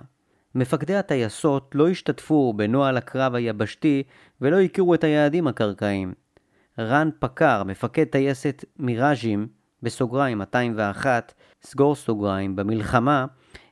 מפקדי 0.55 0.96
הטייסות 0.96 1.70
לא 1.74 1.88
השתתפו 1.88 2.53
בנוהל 2.57 2.96
הקרב 2.96 3.35
היבשתי 3.35 4.03
ולא 4.40 4.61
הכירו 4.61 4.94
את 4.94 5.05
היעדים 5.05 5.46
הקרקעיים. 5.46 6.12
רן 6.79 7.09
פקר, 7.18 7.64
מפקד 7.64 8.05
טייסת 8.05 8.64
מיראז'ים, 8.79 9.48
בסוגריים 9.83 10.38
201, 10.38 11.33
סגור 11.62 11.94
סוגריים, 11.94 12.57
במלחמה, 12.57 13.27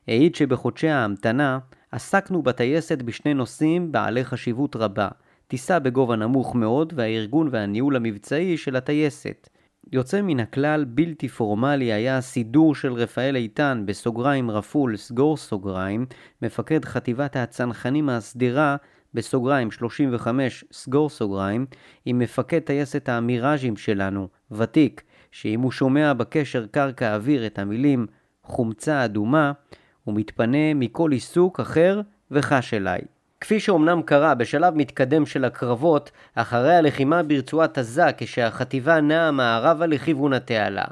העיד 0.07 0.35
שבחודשי 0.35 0.89
ההמתנה 0.89 1.59
עסקנו 1.91 2.41
בטייסת 2.41 3.01
בשני 3.01 3.33
נושאים 3.33 3.91
בעלי 3.91 4.25
חשיבות 4.25 4.75
רבה, 4.75 5.07
טיסה 5.47 5.79
בגובה 5.79 6.15
נמוך 6.15 6.55
מאוד 6.55 6.93
והארגון 6.95 7.49
והניהול 7.51 7.95
המבצעי 7.95 8.57
של 8.57 8.75
הטייסת. 8.75 9.49
יוצא 9.91 10.21
מן 10.21 10.39
הכלל 10.39 10.85
בלתי 10.85 11.27
פורמלי 11.27 11.93
היה 11.93 12.17
הסידור 12.17 12.75
של 12.75 12.93
רפאל 12.93 13.35
איתן 13.35 13.83
בסוגריים 13.85 14.51
רפול 14.51 14.97
סגור 14.97 15.37
סוגריים, 15.37 16.05
מפקד 16.41 16.85
חטיבת 16.85 17.35
הצנחנים 17.35 18.09
הסדירה 18.09 18.75
בסוגריים 19.13 19.71
35 19.71 20.65
סגור 20.71 21.09
סוגריים, 21.09 21.65
עם 22.05 22.19
מפקד 22.19 22.59
טייסת 22.59 23.09
המיראז'ים 23.09 23.77
שלנו, 23.77 24.27
ותיק, 24.51 25.03
שאם 25.31 25.61
הוא 25.61 25.71
שומע 25.71 26.13
בקשר 26.13 26.65
קרקע 26.71 27.15
אוויר 27.15 27.45
את 27.45 27.59
המילים 27.59 28.07
חומצה 28.43 29.05
אדומה, 29.05 29.51
הוא 30.07 30.15
מתפנה 30.15 30.73
מכל 30.75 31.11
עיסוק 31.11 31.59
אחר 31.59 32.01
וחש 32.31 32.73
אליי. 32.73 33.01
כפי 33.41 33.59
שאומנם 33.59 34.01
קרה 34.01 34.35
בשלב 34.35 34.73
מתקדם 34.75 35.25
של 35.25 35.45
הקרבות, 35.45 36.11
אחרי 36.35 36.75
הלחימה 36.75 37.23
ברצועת 37.23 37.77
עזה 37.77 38.05
כשהחטיבה 38.17 39.01
נעה 39.01 39.31
מערבה 39.31 39.85
לכיוון 39.85 40.33
התעלה. 40.33 40.83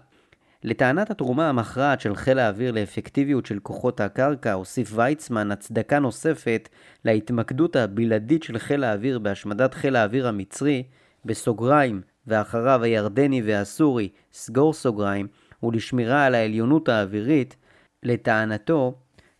לטענת 0.63 1.11
התרומה 1.11 1.49
המכרעת 1.49 2.01
של 2.01 2.15
חיל 2.15 2.39
האוויר 2.39 2.71
לאפקטיביות 2.71 3.45
של 3.45 3.59
כוחות 3.59 4.01
הקרקע, 4.01 4.53
הוסיף 4.53 4.91
ויצמן 4.95 5.51
הצדקה 5.51 5.99
נוספת 5.99 6.69
להתמקדות 7.05 7.75
הבלעדית 7.75 8.43
של 8.43 8.57
חיל 8.57 8.83
האוויר 8.83 9.19
בהשמדת 9.19 9.73
חיל 9.73 9.95
האוויר 9.95 10.27
המצרי, 10.27 10.83
בסוגריים, 11.25 12.01
ואחריו 12.27 12.83
הירדני 12.83 13.41
והסורי, 13.45 14.09
סגור 14.33 14.73
סוגריים, 14.73 15.27
ולשמירה 15.63 16.25
על 16.25 16.35
העליונות 16.35 16.89
האווירית, 16.89 17.55
לטענתו, 18.03 18.95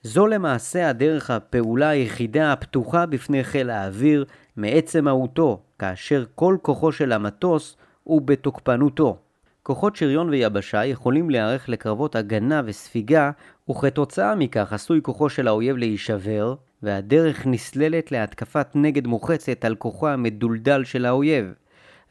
זו 0.05 0.27
למעשה 0.27 0.89
הדרך 0.89 1.29
הפעולה 1.29 1.89
היחידה 1.89 2.53
הפתוחה 2.53 3.05
בפני 3.05 3.43
חיל 3.43 3.69
האוויר 3.69 4.25
מעצם 4.55 5.05
מהותו, 5.05 5.61
כאשר 5.79 6.25
כל 6.35 6.57
כוחו 6.61 6.91
של 6.91 7.11
המטוס 7.11 7.77
הוא 8.03 8.21
בתוקפנותו. 8.21 9.17
כוחות 9.63 9.95
שריון 9.95 10.29
ויבשה 10.29 10.85
יכולים 10.85 11.29
להיערך 11.29 11.69
לקרבות 11.69 12.15
הגנה 12.15 12.61
וספיגה, 12.65 13.31
וכתוצאה 13.69 14.35
מכך 14.35 14.73
עשוי 14.73 14.99
כוחו 15.03 15.29
של 15.29 15.47
האויב 15.47 15.77
להישבר, 15.77 16.55
והדרך 16.83 17.45
נסללת 17.45 18.11
להתקפת 18.11 18.67
נגד 18.75 19.07
מוחצת 19.07 19.65
על 19.65 19.75
כוחו 19.75 20.07
המדולדל 20.07 20.83
של 20.83 21.05
האויב. 21.05 21.53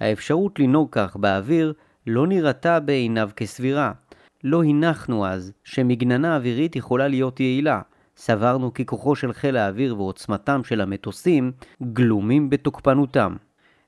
האפשרות 0.01 0.59
לנהוג 0.59 0.89
כך 0.93 1.17
באוויר 1.17 1.73
לא 2.07 2.27
נראתה 2.27 2.81
בעיניו 2.81 3.31
כסבירה. 3.37 3.93
לא 4.45 4.65
הנחנו 4.65 5.27
אז 5.27 5.53
שמגננה 5.65 6.37
אווירית 6.37 6.77
יכולה 6.77 7.09
להיות 7.09 7.41
יעילה. 7.41 7.81
סברנו 8.17 8.75
כי 8.75 8.87
כוחו 8.87 9.17
של 9.17 9.33
חיל 9.33 9.57
האוויר 9.57 9.97
ועוצמתם 9.97 10.65
של 10.65 10.81
המטוסים 10.81 11.53
גלומים 11.83 12.51
בתוקפנותם. 12.51 13.37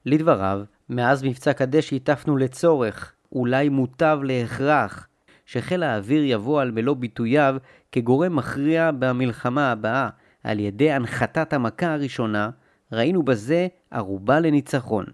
לדבריו, 0.07 0.61
מאז 0.89 1.25
מבצע 1.25 1.53
קדש 1.53 1.93
הטפנו 1.93 2.37
לצורך, 2.37 3.13
אולי 3.33 3.69
מוטב 3.69 4.19
להכרח, 4.23 5.09
שחיל 5.47 5.83
האוויר 5.83 6.23
יבוא 6.25 6.61
על 6.61 6.71
מלוא 6.71 6.97
ביטוייו 6.97 7.57
כגורם 7.93 8.37
מכריע 8.37 8.91
במלחמה 8.99 9.73
הבאה, 9.73 10.09
על 10.45 10.61
ידי 10.61 10.91
הנחתת 10.91 11.53
המכה 11.53 11.93
הראשונה, 11.93 12.51
ראינו 12.93 13.23
בזה 13.23 13.67
ערובה 13.91 14.41
לניצחון. 14.41 15.05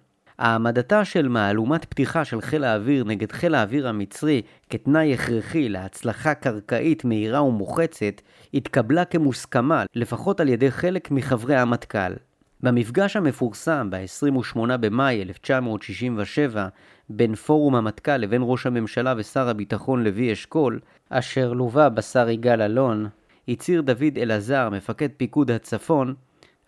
העמדתה 0.42 1.04
של 1.04 1.28
מהלומת 1.28 1.84
פתיחה 1.84 2.24
של 2.24 2.40
חיל 2.40 2.64
האוויר 2.64 3.04
נגד 3.04 3.32
חיל 3.32 3.54
האוויר 3.54 3.88
המצרי 3.88 4.42
כתנאי 4.70 5.14
הכרחי 5.14 5.68
להצלחה 5.68 6.34
קרקעית 6.34 7.04
מהירה 7.04 7.42
ומוחצת, 7.42 8.20
התקבלה 8.54 9.04
כמוסכמה, 9.04 9.84
לפחות 9.94 10.40
על 10.40 10.48
ידי 10.48 10.70
חלק 10.70 11.10
מחברי 11.10 11.56
המטכ"ל. 11.56 12.12
במפגש 12.60 13.16
המפורסם 13.16 13.90
ב-28 13.90 14.76
במאי 14.80 15.22
1967 15.22 16.68
בין 17.08 17.34
פורום 17.34 17.74
המטכ"ל 17.74 18.16
לבין 18.16 18.42
ראש 18.44 18.66
הממשלה 18.66 19.14
ושר 19.16 19.48
הביטחון 19.48 20.04
לוי 20.04 20.32
אשכול, 20.32 20.80
אשר 21.10 21.52
לווה 21.52 21.88
בשר 21.88 22.28
יגאל 22.28 22.62
אלון, 22.62 23.08
הצהיר 23.48 23.80
דוד 23.82 24.18
אלעזר, 24.18 24.68
מפקד 24.70 25.08
פיקוד 25.16 25.50
הצפון, 25.50 26.14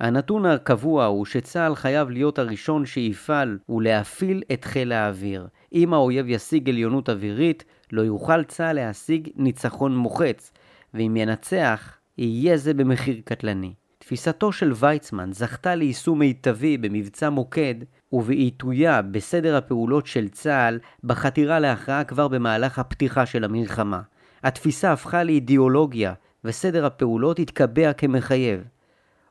הנתון 0.01 0.47
הקבוע 0.47 1.05
הוא 1.05 1.25
שצה"ל 1.25 1.75
חייב 1.75 2.11
להיות 2.11 2.39
הראשון 2.39 2.87
שיפעל 2.87 3.59
ולהפעיל 3.69 4.43
את 4.53 4.65
חיל 4.65 4.93
האוויר. 4.93 5.47
אם 5.73 5.95
האויב 5.95 6.27
ישיג 6.29 6.69
עליונות 6.69 7.09
אווירית, 7.09 7.65
לא 7.93 8.03
יוכל 8.03 8.45
צה"ל 8.45 8.77
להשיג 8.77 9.29
ניצחון 9.37 9.97
מוחץ, 9.97 10.53
ואם 10.95 11.17
ינצח, 11.17 11.97
יהיה 12.19 12.57
זה 12.57 12.75
במחיר 12.75 13.21
קטלני. 13.25 13.75
תפיסתו 13.99 14.53
של 14.53 14.73
ויצמן 14.77 15.33
זכתה 15.33 15.75
ליישום 15.75 16.19
מיטבי 16.19 16.79
במבצע 16.79 17.31
מוקד 17.31 17.75
ובעיתויה 18.13 19.03
בסדר 19.03 19.57
הפעולות 19.57 20.07
של 20.07 20.29
צה"ל 20.29 20.79
בחתירה 21.05 21.61
להכרעה 21.61 22.05
כבר 22.05 22.29
במהלך 22.29 22.79
הפתיחה 22.79 23.27
של 23.27 23.45
המלחמה. 23.45 24.01
התפיסה 24.43 24.93
הפכה 24.93 25.25
לאידיאולוגיה 25.25 26.13
וסדר 26.45 26.87
הפעולות 26.87 27.39
התקבע 27.39 27.93
כמחייב. 27.93 28.61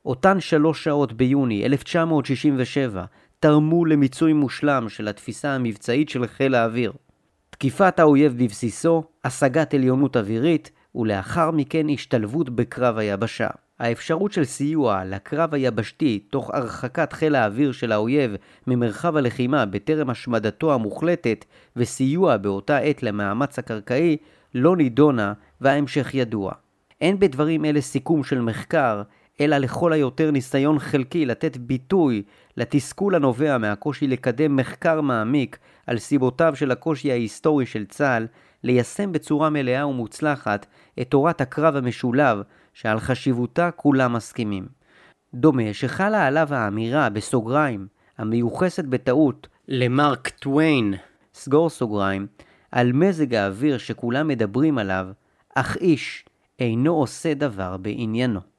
אותן 0.06 0.40
שלוש 0.40 0.84
שעות 0.84 1.14
ביוני 1.14 1.66
1967 1.66 3.06
תרמו 3.40 3.86
למיצוי 3.86 4.34
מושלם 4.34 4.90
של 4.90 5.08
התפיסה 5.08 5.56
המבצעית 5.56 6.10
של 6.10 6.28
חיל 6.28 6.56
האוויר. 6.56 6.94
תקיפת 7.50 8.00
האויב 8.00 8.44
בבסיסו, 8.44 9.04
השגת 9.24 9.74
עליונות 9.74 10.18
אווירית, 10.18 10.72
ולאחר 10.96 11.52
מכן 11.52 11.90
השתלבות 11.90 12.50
בקרב 12.50 12.98
היבשה. 12.98 13.48
האפשרות 13.80 14.32
של 14.32 14.44
סיוע 14.44 15.06
לקרב 15.06 15.54
היבשתי 15.54 16.20
תוך 16.20 16.50
הרחקת 16.54 17.14
חיל 17.14 17.36
האוויר 17.36 17.72
של 17.72 17.92
האויב 17.92 18.36
ממרחב 18.68 19.18
הלחימה 19.18 19.66
בטרם 19.66 20.10
השמדתו 20.10 20.74
המוחלטת 20.74 21.46
וסיוע 21.76 22.38
באותה 22.38 22.78
עת 22.78 23.04
למאמץ 23.04 23.60
הקרקעי 23.60 24.18
לא 24.56 24.78
נידונה 24.78 25.34
וההמשך 25.62 26.16
ידוע. 26.16 26.52
אין 27.02 27.20
בדברים 27.20 27.66
אלה 27.66 27.82
סיכום 27.82 28.24
של 28.24 28.42
מחקר, 28.42 29.02
אלא 29.42 29.58
לכל 29.58 29.94
היותר 29.94 30.32
ניסיון 30.32 30.80
חלקי 30.80 31.26
לתת 31.26 31.58
ביטוי 31.58 32.24
לתסכול 32.58 33.16
הנובע 33.16 33.58
מהקושי 33.58 34.08
לקדם 34.08 34.56
מחקר 34.56 35.02
מעמיק 35.02 35.58
על 35.88 35.98
סיבותיו 35.98 36.56
של 36.56 36.72
הקושי 36.72 37.12
ההיסטורי 37.12 37.66
של 37.66 37.86
צה"ל 37.86 38.28
ליישם 38.64 39.12
בצורה 39.12 39.50
מלאה 39.50 39.88
ומוצלחת 39.88 40.66
את 41.02 41.10
תורת 41.10 41.42
הקרב 41.42 41.76
המשולב 41.76 42.42
שעל 42.74 43.00
חשיבותה 43.00 43.72
כולם 43.72 44.14
מסכימים. 44.14 44.66
דומה 45.34 45.74
שחלה 45.74 46.28
עליו 46.28 46.54
האמירה 46.54 47.10
בסוגריים 47.10 47.88
המיוחסת 48.18 48.86
בטעות 48.86 49.48
למרק 49.68 50.30
טוויין, 50.30 50.94
סגור 51.34 51.70
סוגריים, 51.70 52.28
על 52.72 52.92
מזג 52.92 53.34
האוויר 53.34 53.78
שכולם 53.78 54.28
מדברים 54.28 54.78
עליו, 54.78 55.08
אך 55.56 55.78
איש 55.78 56.26
אינו 56.60 56.94
עושה 56.94 57.34
דבר 57.34 57.78
בעניינו. 57.78 58.53